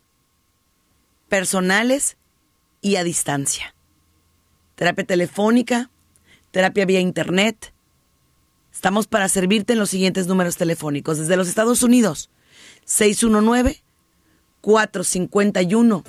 personales 1.27 2.17
y 2.81 2.95
a 2.95 3.03
distancia. 3.03 3.75
Terapia 4.75 5.05
telefónica, 5.05 5.89
terapia 6.51 6.85
vía 6.85 6.99
internet. 6.99 7.73
Estamos 8.71 9.07
para 9.07 9.29
servirte 9.29 9.73
en 9.73 9.79
los 9.79 9.89
siguientes 9.89 10.27
números 10.27 10.57
telefónicos. 10.57 11.17
Desde 11.17 11.35
los 11.35 11.47
Estados 11.47 11.83
Unidos, 11.83 12.29
619 12.85 13.81
451 14.61 16.03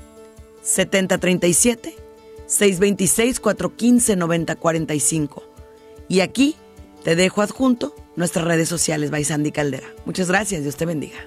7037 0.63 2.11
626-415-9045. 2.51 5.43
Y 6.09 6.21
aquí 6.21 6.57
te 7.05 7.17
dejo 7.17 7.43
adjunto 7.43 7.95
nuestras 8.17 8.45
redes 8.45 8.69
sociales, 8.69 9.11
by 9.11 9.25
Sandy 9.25 9.53
Caldera. 9.53 9.89
Muchas 10.05 10.29
gracias, 10.29 10.63
Dios 10.63 10.77
te 10.77 10.85
bendiga. 10.85 11.27